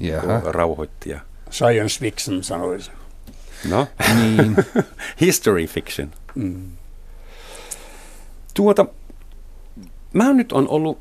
[0.00, 0.40] Jaha.
[0.44, 1.10] rauhoitti.
[1.10, 1.20] Ja...
[1.50, 2.90] Science fiction sanoisi.
[3.70, 4.56] No, niin.
[5.20, 6.10] History fiction.
[6.34, 6.70] Mm.
[8.54, 8.86] Tuota,
[10.12, 10.98] mä nyt on ollut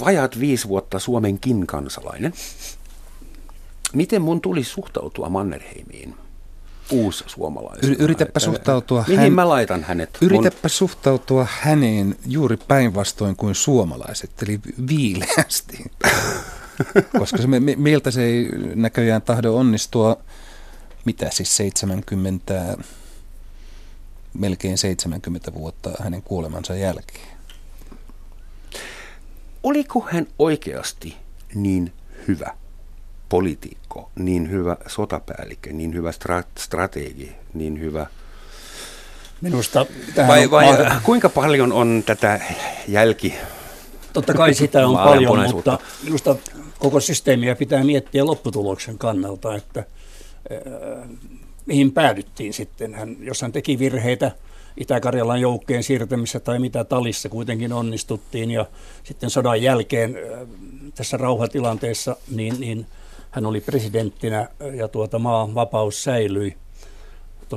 [0.00, 2.32] vajaat viisi vuotta Suomenkin kansalainen.
[3.92, 6.14] Miten mun tulisi suhtautua Mannerheimiin?
[6.90, 7.96] Uusi suomalainen.
[7.98, 9.32] Yritäpä suhtautua Mihin hän...
[9.32, 10.18] mä laitan hänet?
[10.20, 10.70] Yritäpä mun...
[10.70, 15.84] suhtautua häneen juuri päinvastoin kuin suomalaiset, eli viileästi.
[17.18, 20.16] Koska se, me, meiltä se ei näköjään tahdo onnistua,
[21.04, 22.76] mitä siis 70,
[24.34, 27.39] melkein 70 vuotta hänen kuolemansa jälkeen
[29.62, 31.16] oliko hän oikeasti
[31.54, 31.92] niin
[32.28, 32.50] hyvä
[33.28, 38.06] poliitikko, niin hyvä sotapäällikkö, niin hyvä stra- strategi, niin hyvä...
[39.40, 39.86] Minusta
[40.26, 40.76] vai, vai on...
[41.02, 42.40] kuinka paljon on tätä
[42.88, 43.34] jälki...
[44.12, 46.36] Totta kai sitä on paljon, mutta minusta
[46.78, 51.08] koko systeemiä pitää miettiä lopputuloksen kannalta, että äh,
[51.66, 52.94] mihin päädyttiin sitten.
[52.94, 54.30] Hän, jos hän teki virheitä,
[54.76, 58.50] Itä-Karjalan joukkojen siirtämisessä tai mitä talissa kuitenkin onnistuttiin.
[58.50, 58.66] Ja
[59.02, 60.16] sitten sodan jälkeen
[60.94, 62.86] tässä rauhatilanteessa niin, niin
[63.30, 66.56] hän oli presidenttinä ja tuota maan vapaus säilyi.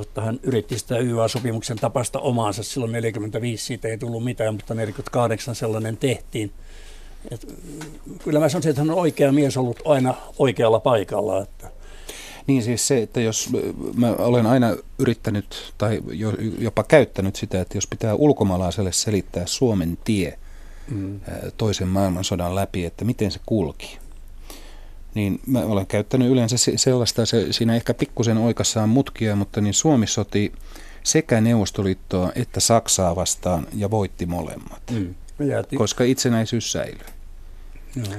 [0.02, 2.62] että hän yritti sitä YA-sopimuksen tapasta omaansa.
[2.62, 6.52] Silloin 45 siitä ei tullut mitään, mutta 48 sellainen tehtiin.
[7.30, 7.46] Et,
[8.24, 11.42] kyllä mä sanoisin, että hän on oikea mies ollut aina oikealla paikalla.
[11.42, 11.73] Että.
[12.46, 13.50] Niin siis se, että jos
[13.96, 16.02] mä olen aina yrittänyt tai
[16.58, 20.38] jopa käyttänyt sitä, että jos pitää ulkomaalaiselle selittää Suomen tie
[20.90, 21.20] mm.
[21.56, 23.98] toisen maailmansodan läpi, että miten se kulki,
[25.14, 30.06] niin mä olen käyttänyt yleensä sellaista, se, siinä ehkä pikkusen oikassaan mutkia, mutta niin Suomi
[30.06, 30.52] soti
[31.02, 35.14] sekä Neuvostoliittoa että Saksaa vastaan ja voitti molemmat, mm.
[35.76, 37.06] koska itsenäisyys säilyi.
[37.96, 38.14] Joo.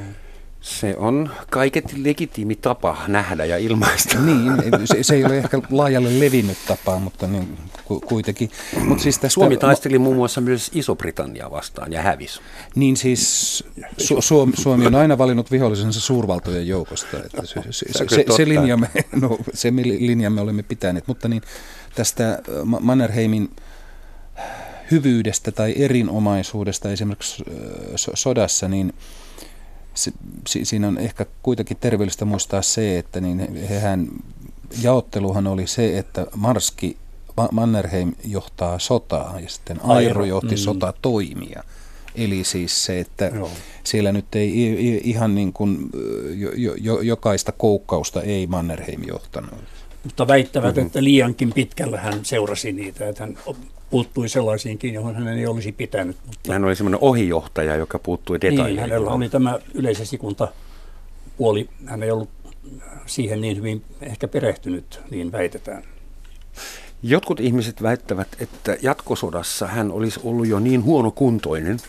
[0.66, 4.20] Se on kaiket legitiimi tapa nähdä ja ilmaista.
[4.20, 4.54] Niin,
[4.86, 8.52] se, se ei ole ehkä laajalle levinnyt tapa, mutta niin, ku, kuitenkin.
[8.86, 12.40] Mut siis tästä, Suomi taisteli muun muassa myös Iso-Britannia vastaan ja hävisi.
[12.76, 13.64] Niin siis
[13.98, 17.18] Su, Suomi, Suomi on aina valinnut vihollisensa suurvaltojen joukosta.
[17.18, 18.90] Että se, se, se, se, se, linja me,
[19.22, 21.42] no, se linja me olemme pitäneet, mutta niin
[21.96, 22.42] tästä
[22.80, 23.50] Mannerheimin
[24.92, 27.44] hyvyydestä tai erinomaisuudesta esimerkiksi
[27.96, 28.94] sodassa, niin–
[29.96, 30.12] se,
[30.48, 34.08] siinä on ehkä kuitenkin terveellistä muistaa se, että niin hehän,
[34.82, 36.98] jaotteluhan oli se, että Marski
[37.52, 40.58] Mannerheim johtaa sotaa ja sitten Airo johti mm.
[40.58, 41.64] sotatoimia.
[42.16, 43.50] Eli siis se, että Joo.
[43.84, 45.90] siellä nyt ei ihan niin kuin
[46.36, 49.60] jo, jo, jokaista koukkausta ei Mannerheim johtanut.
[50.04, 50.88] Mutta väittävät, mm-hmm.
[50.88, 53.38] että liiankin pitkällä hän seurasi niitä, että hän
[53.90, 56.18] puuttui sellaisiinkin, johon hän ei olisi pitänyt.
[56.26, 56.54] Mutta...
[56.54, 58.76] Hän oli semmoinen ohijohtaja, joka puuttui detaileihin.
[58.76, 60.48] Niin, hänellä oli tämä yleisesikunta
[61.38, 61.70] puoli.
[61.86, 62.30] Hän ei ollut
[63.06, 65.84] siihen niin hyvin ehkä perehtynyt, niin väitetään.
[67.04, 71.80] Jotkut ihmiset väittävät, että jatkosodassa hän olisi ollut jo niin huonokuntoinen,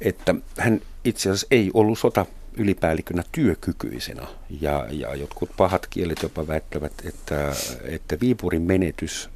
[0.00, 4.26] että hän itse asiassa ei ollut sota ylipäällikkönä työkykyisenä.
[4.60, 7.52] Ja, ja jotkut pahat kielet jopa väittävät, että,
[7.84, 9.30] että Viipurin menetys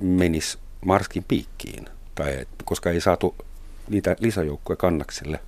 [0.00, 3.34] menisi Marskin piikkiin, tai, koska ei saatu
[3.88, 5.40] niitä lisäjoukkoja kannakselle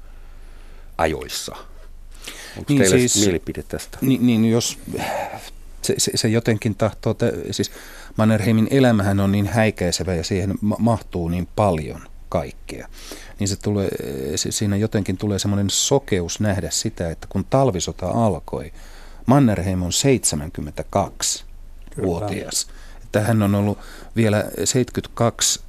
[0.99, 1.57] ajoissa.
[2.57, 3.99] Onko niin teillä siis, mielipide tästä?
[4.01, 4.79] Niin, niin jos
[5.83, 7.71] se, se, se jotenkin tahtoo, te, siis
[8.17, 12.89] Mannerheimin elämähän on niin häikäisevä ja siihen ma- mahtuu niin paljon kaikkea.
[13.39, 13.89] Niin se tulee,
[14.37, 18.73] se, siinä jotenkin tulee semmoinen sokeus nähdä sitä, että kun talvisota alkoi,
[19.27, 22.67] Mannerheim on 72-vuotias
[23.07, 23.79] että hän on ollut
[24.17, 25.61] vielä 72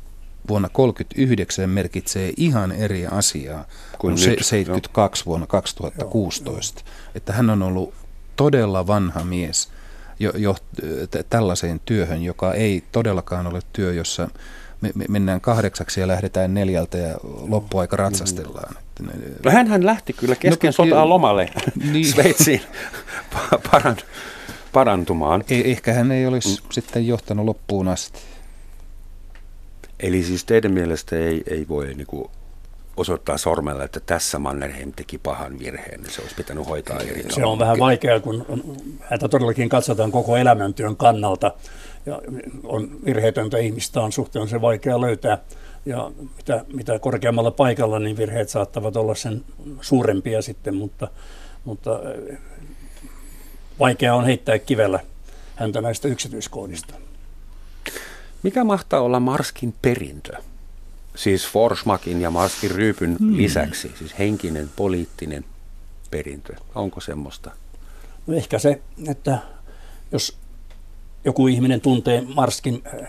[0.49, 3.65] vuonna 1939 merkitsee ihan eri asiaa
[3.97, 5.25] kuin nyt, 72 no.
[5.25, 6.81] vuonna 2016.
[6.85, 7.11] Joo.
[7.15, 7.93] Että hän on ollut
[8.35, 9.69] todella vanha mies
[10.19, 10.55] jo, jo
[11.29, 14.29] tällaiseen työhön, joka ei todellakaan ole työ, jossa
[14.81, 18.75] me, me mennään kahdeksaksi ja lähdetään neljältä ja loppuaika ratsastellaan.
[19.45, 21.49] No hän lähti kyllä kesken no, sotaa lomalle
[21.91, 22.05] niin.
[22.05, 22.61] Sveitsiin
[23.71, 23.97] paran,
[24.73, 25.43] parantumaan.
[25.49, 26.67] Eh, ehkä hän ei olisi mm.
[26.71, 28.19] sitten johtanut loppuun asti.
[29.99, 32.29] Eli siis teidän mielestä ei, ei voi niin kuin
[32.97, 37.45] osoittaa sormella, että tässä Mannerheim teki pahan virheen, niin se olisi pitänyt hoitaa eri Se
[37.45, 38.45] on vähän vaikeaa, kun
[39.01, 41.51] häntä todellakin katsotaan koko elämäntyön kannalta.
[42.05, 42.21] Ja
[42.63, 45.37] on virheetöntä ihmistä on suhteen vaikea löytää.
[45.85, 49.43] Ja mitä, mitä korkeammalla paikalla, niin virheet saattavat olla sen
[49.81, 51.07] suurempia sitten, mutta,
[51.65, 51.99] mutta
[53.79, 54.99] vaikea on heittää kivellä
[55.55, 56.93] häntä näistä yksityiskohdista.
[58.43, 60.33] Mikä mahtaa olla Marskin perintö?
[61.15, 63.37] Siis Forsmakin ja Marskin ryypyn hmm.
[63.37, 65.45] lisäksi, siis henkinen, poliittinen
[66.11, 66.53] perintö.
[66.75, 67.51] Onko semmoista?
[68.27, 69.37] No ehkä se, että
[70.11, 70.37] jos
[71.25, 73.07] joku ihminen tuntee Marskin äh,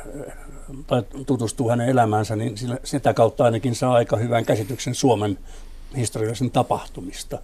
[0.87, 2.55] tai tutustuu hänen elämäänsä, niin
[2.85, 5.39] sitä kautta ainakin saa aika hyvän käsityksen Suomen
[5.97, 7.39] historiallisen tapahtumista.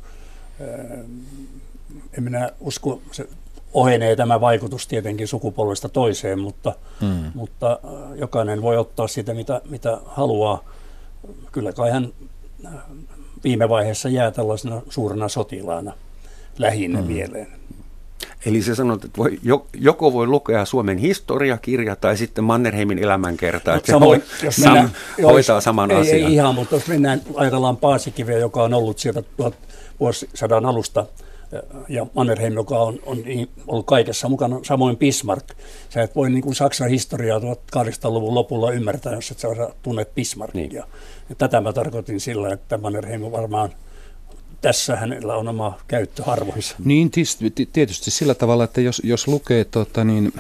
[2.19, 3.29] En minä usko, se
[3.75, 7.31] ohenee tämä vaikutus tietenkin sukupolvesta toiseen, mutta, mm.
[7.35, 10.65] mutta äh, jokainen voi ottaa sitä, mitä, mitä haluaa.
[11.53, 12.09] Kyllä kai hän
[12.67, 12.73] äh,
[13.45, 15.93] viime vaiheessa jää tällaisena suurena sotilaana
[16.59, 17.07] lähinnä mm.
[17.07, 17.47] mieleen.
[18.47, 19.41] Eli se sanot, että voi,
[19.75, 24.91] joko voi lukea Suomen historiakirja tai sitten Mannerheimin elämänkerta, no, että samoin, se jos mennään,
[25.17, 26.17] sam, hoitaa saman ei, asian.
[26.17, 29.23] Ei ihan, mutta jos mennään, ajatellaan Paasikiveä, joka on ollut sieltä
[30.01, 31.07] vuosisadan alusta
[31.89, 35.49] ja Mannerheim, joka on, on niin ollut kaikessa mukana, samoin Bismarck.
[35.89, 39.49] Sä et voi niin kuin Saksan historiaa 1800-luvun lopulla ymmärtää, jos et sä
[39.83, 40.61] tunnet Bismarckia.
[40.61, 40.75] Niin.
[41.29, 43.71] Ja tätä mä tarkoitin sillä, että Mannerheim varmaan
[44.61, 46.77] tässä hänellä on oma käyttöarvoinsa.
[46.85, 47.11] Niin,
[47.73, 50.33] tietysti sillä tavalla, että jos, jos lukee tota, niin,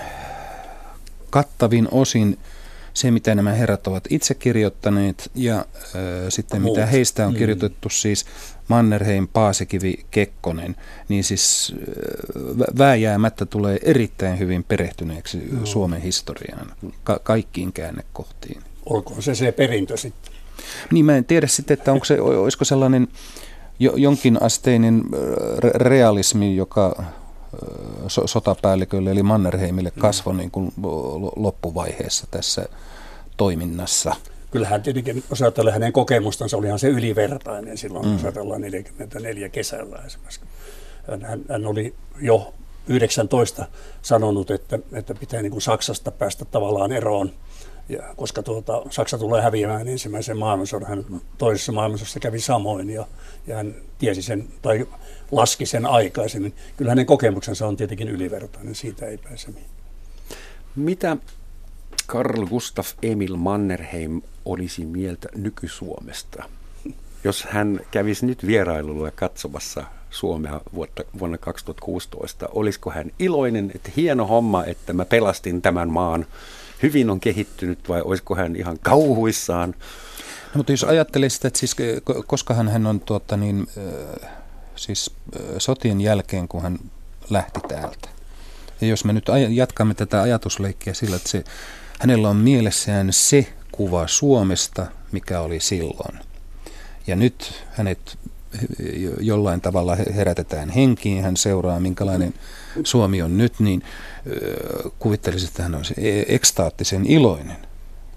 [1.30, 2.38] kattavin osin
[2.94, 5.64] se, mitä nämä herrat ovat itse kirjoittaneet ja äh,
[6.28, 6.76] sitten Muut.
[6.76, 7.38] mitä heistä on mm.
[7.38, 8.26] kirjoitettu, siis
[8.68, 10.76] Mannerheim, Paasikivi, Kekkonen,
[11.08, 11.74] niin siis
[12.78, 15.66] vääjäämättä tulee erittäin hyvin perehtyneeksi no.
[15.66, 16.72] Suomen historiaan,
[17.04, 18.62] ka- kaikkiin käännekohtiin.
[18.86, 20.32] Olkoon se se perintö sitten.
[20.92, 23.08] Niin mä en tiedä sitten, että onko se, olisiko sellainen
[23.78, 25.02] jo, jonkinasteinen
[25.74, 27.04] realismi, joka
[28.08, 30.00] so, sotapäällikölle eli Mannerheimille mm.
[30.00, 30.72] kasvoi niin kuin
[31.36, 32.64] loppuvaiheessa tässä
[33.36, 34.14] toiminnassa.
[34.50, 38.12] Kyllähän tietenkin, jos ajatellaan hänen kokemustansa, olihan se ylivertainen silloin, mm.
[38.12, 40.40] jos ajatellaan 44 kesällä esimerkiksi.
[41.22, 42.54] Hän, hän oli jo
[42.88, 43.66] 19
[44.02, 47.32] sanonut, että, että pitää niin kuin Saksasta päästä tavallaan eroon
[47.88, 51.04] ja koska tuota, Saksa tulee häviämään ensimmäisen maailmansodan, hän
[51.38, 53.06] toisessa maailmansodassa kävi samoin ja,
[53.46, 54.86] ja hän tiesi sen tai
[55.32, 56.54] laski sen aikaisemmin.
[56.76, 59.68] Kyllä hänen kokemuksensa on tietenkin ylivertainen, siitä ei pääse mihin.
[60.76, 61.16] Mitä
[62.06, 66.44] Karl Gustaf Emil Mannerheim olisi mieltä nyky-Suomesta,
[67.24, 72.48] jos hän kävisi nyt vierailulla katsomassa Suomea vuotta, vuonna 2016?
[72.52, 76.26] Olisiko hän iloinen, että hieno homma, että mä pelastin tämän maan
[76.82, 79.74] hyvin on kehittynyt vai olisiko hän ihan kauhuissaan?
[80.54, 81.76] No, mutta jos ajattelee sitä, että siis,
[82.26, 83.66] koska hän on tuota, niin,
[84.84, 85.10] siis
[85.58, 86.78] sotien jälkeen, kun hän
[87.30, 88.08] lähti täältä.
[88.80, 91.44] Ja jos me nyt jatkamme tätä ajatusleikkiä sillä, että se,
[92.00, 96.18] hänellä on mielessään se kuva Suomesta, mikä oli silloin.
[97.06, 98.18] Ja nyt hänet
[99.20, 102.34] jollain tavalla herätetään henkiin, hän seuraa minkälainen
[102.84, 103.82] Suomi on nyt, niin
[104.98, 107.66] kuvittelisi, että hän olisi e- ekstaattisen iloinen,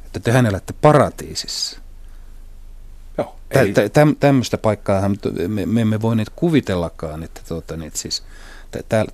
[0.05, 1.79] että te hänellä olette paratiisissa.
[3.55, 5.09] Joo, tä, tä, tämmöistä paikkaa
[5.47, 8.23] me, me emme voineet kuvitellakaan, että tuota, niin, siis,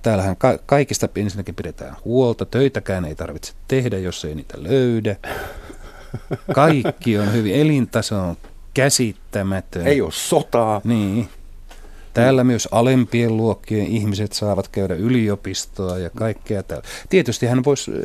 [0.02, 5.16] täällähän ka, kaikista ensinnäkin pidetään huolta, töitäkään ei tarvitse tehdä, jos ei niitä löydä.
[6.54, 8.36] Kaikki on hyvin, elintaso on
[8.74, 9.86] käsittämätön.
[9.86, 10.80] Ei ole sotaa.
[10.84, 11.28] Niin.
[12.14, 16.84] Täällä myös alempien luokkien ihmiset saavat käydä yliopistoa ja kaikkea täällä.
[17.08, 17.90] Tietysti hän voisi...
[17.90, 17.96] Äh,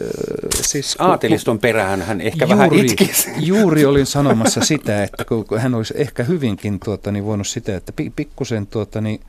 [0.61, 3.29] siis, Aateliston perään hän ehkä juuri, vähän itkisi.
[3.49, 7.93] Juuri olin sanomassa sitä, että kun hän olisi ehkä hyvinkin tuota, niin voinut sitä, että
[8.15, 9.21] pikkusen, tuota, niin,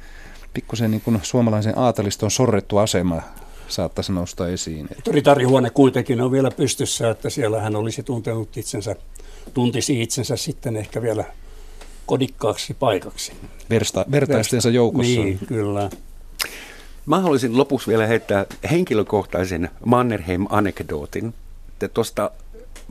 [0.55, 3.23] pikkusen niin kuin suomalaisen aateliston sorrettu asema
[3.69, 4.89] saattaisi nousta esiin.
[5.11, 8.97] Ritarihuone kuitenkin on vielä pystyssä, että siellä hän olisi tuntenut itsensä,
[9.55, 11.25] tuntisi itsensä sitten ehkä vielä
[12.11, 13.33] kodikkaaksi paikaksi.
[13.71, 15.13] Versta, vertaistensa joukossa.
[15.13, 15.91] Niin, kyllä.
[17.07, 21.35] Mä haluaisin lopuksi vielä heittää henkilökohtaisen Mannerheim-anekdootin.
[21.95, 22.31] Tuosta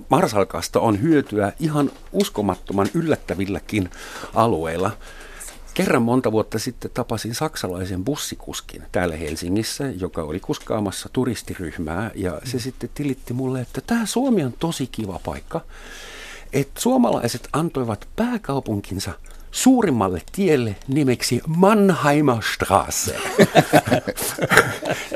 [0.10, 3.90] Marsalkasta on hyötyä ihan uskomattoman yllättävilläkin
[4.34, 4.92] alueilla.
[5.74, 12.60] Kerran monta vuotta sitten tapasin saksalaisen bussikuskin täällä Helsingissä, joka oli kuskaamassa turistiryhmää ja se
[12.60, 15.62] sitten tilitti mulle, että tämä Suomi on tosi kiva paikka
[16.54, 19.12] että suomalaiset antoivat pääkaupunkinsa
[19.52, 23.16] suurimmalle tielle nimeksi Mannheimer Straße.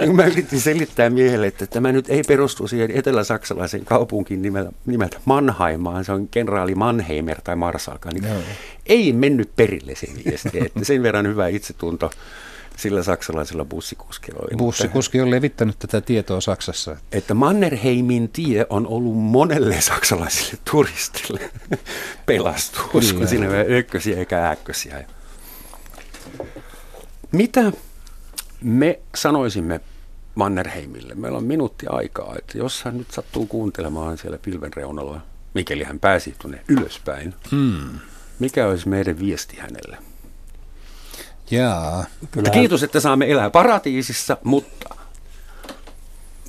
[0.16, 5.84] Mä yritin selittää miehelle, että tämä nyt ei perustu siihen etelä-saksalaisen kaupunkin nimeltä, nimeltä Mannheim,
[5.84, 8.10] vaan se on kenraali Mannheimer tai Marsalka.
[8.12, 8.36] Niin no.
[8.86, 12.12] Ei mennyt perille se viesti, että sen verran hyvä itsetunto
[12.78, 14.57] sillä saksalaisella bussikuskilla oli.
[14.57, 16.95] Bussikuski on levittänyt tätä tietoa Saksassa.
[17.11, 21.51] Että Mannerheimin tie on ollut monelle saksalaiselle turistille
[22.26, 25.05] pelastus, kun siinä ei ykkösiä eikä äkkösiä.
[27.32, 27.71] Mitä
[28.61, 29.82] me sanoisimme
[30.36, 31.15] Mannerheimille?
[31.15, 35.21] Meillä on minuutti aikaa, että jos hän nyt sattuu kuuntelemaan siellä pilven reunalla,
[35.53, 37.99] mikäli hän pääsi tuonne ylöspäin, hmm.
[38.39, 39.97] mikä olisi meidän viesti hänelle?
[41.54, 42.06] Jaa.
[42.32, 42.49] Kyllä.
[42.49, 44.95] Kiitos, että saamme elää paratiisissa, mutta...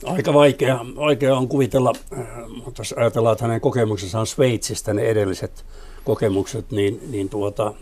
[0.05, 2.27] Aika vaikea, vaikea on kuvitella, äh,
[2.65, 5.65] mutta jos ajatellaan, että hänen kokemuksensa on Sveitsistä, ne edelliset
[6.05, 7.75] kokemukset, niin, niin tuota,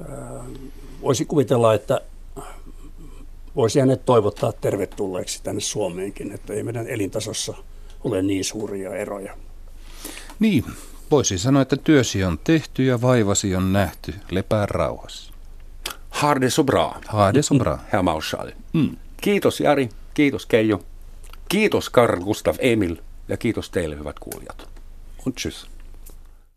[0.00, 0.46] äh,
[1.02, 2.00] voisi kuvitella, että
[3.56, 7.54] voisi hänet toivottaa tervetulleeksi tänne Suomeenkin, että ei meidän elintasossa
[8.04, 9.36] ole niin suuria eroja.
[10.38, 10.64] Niin,
[11.10, 14.14] voisi sanoa, että työsi on tehty ja vaivasi on nähty.
[14.30, 15.33] Lepää rauhassa.
[16.14, 16.96] Har det så bra.
[17.06, 17.78] Har det så bra.
[17.88, 18.50] Herr Marschall.
[18.72, 18.96] Mm.
[19.16, 20.82] Kiitos Jari, kiitos Keijo,
[21.48, 22.96] kiitos Karl Gustav Emil
[23.28, 24.68] ja kiitos teille hyvät kuulijat.
[25.26, 25.73] Und tschüss.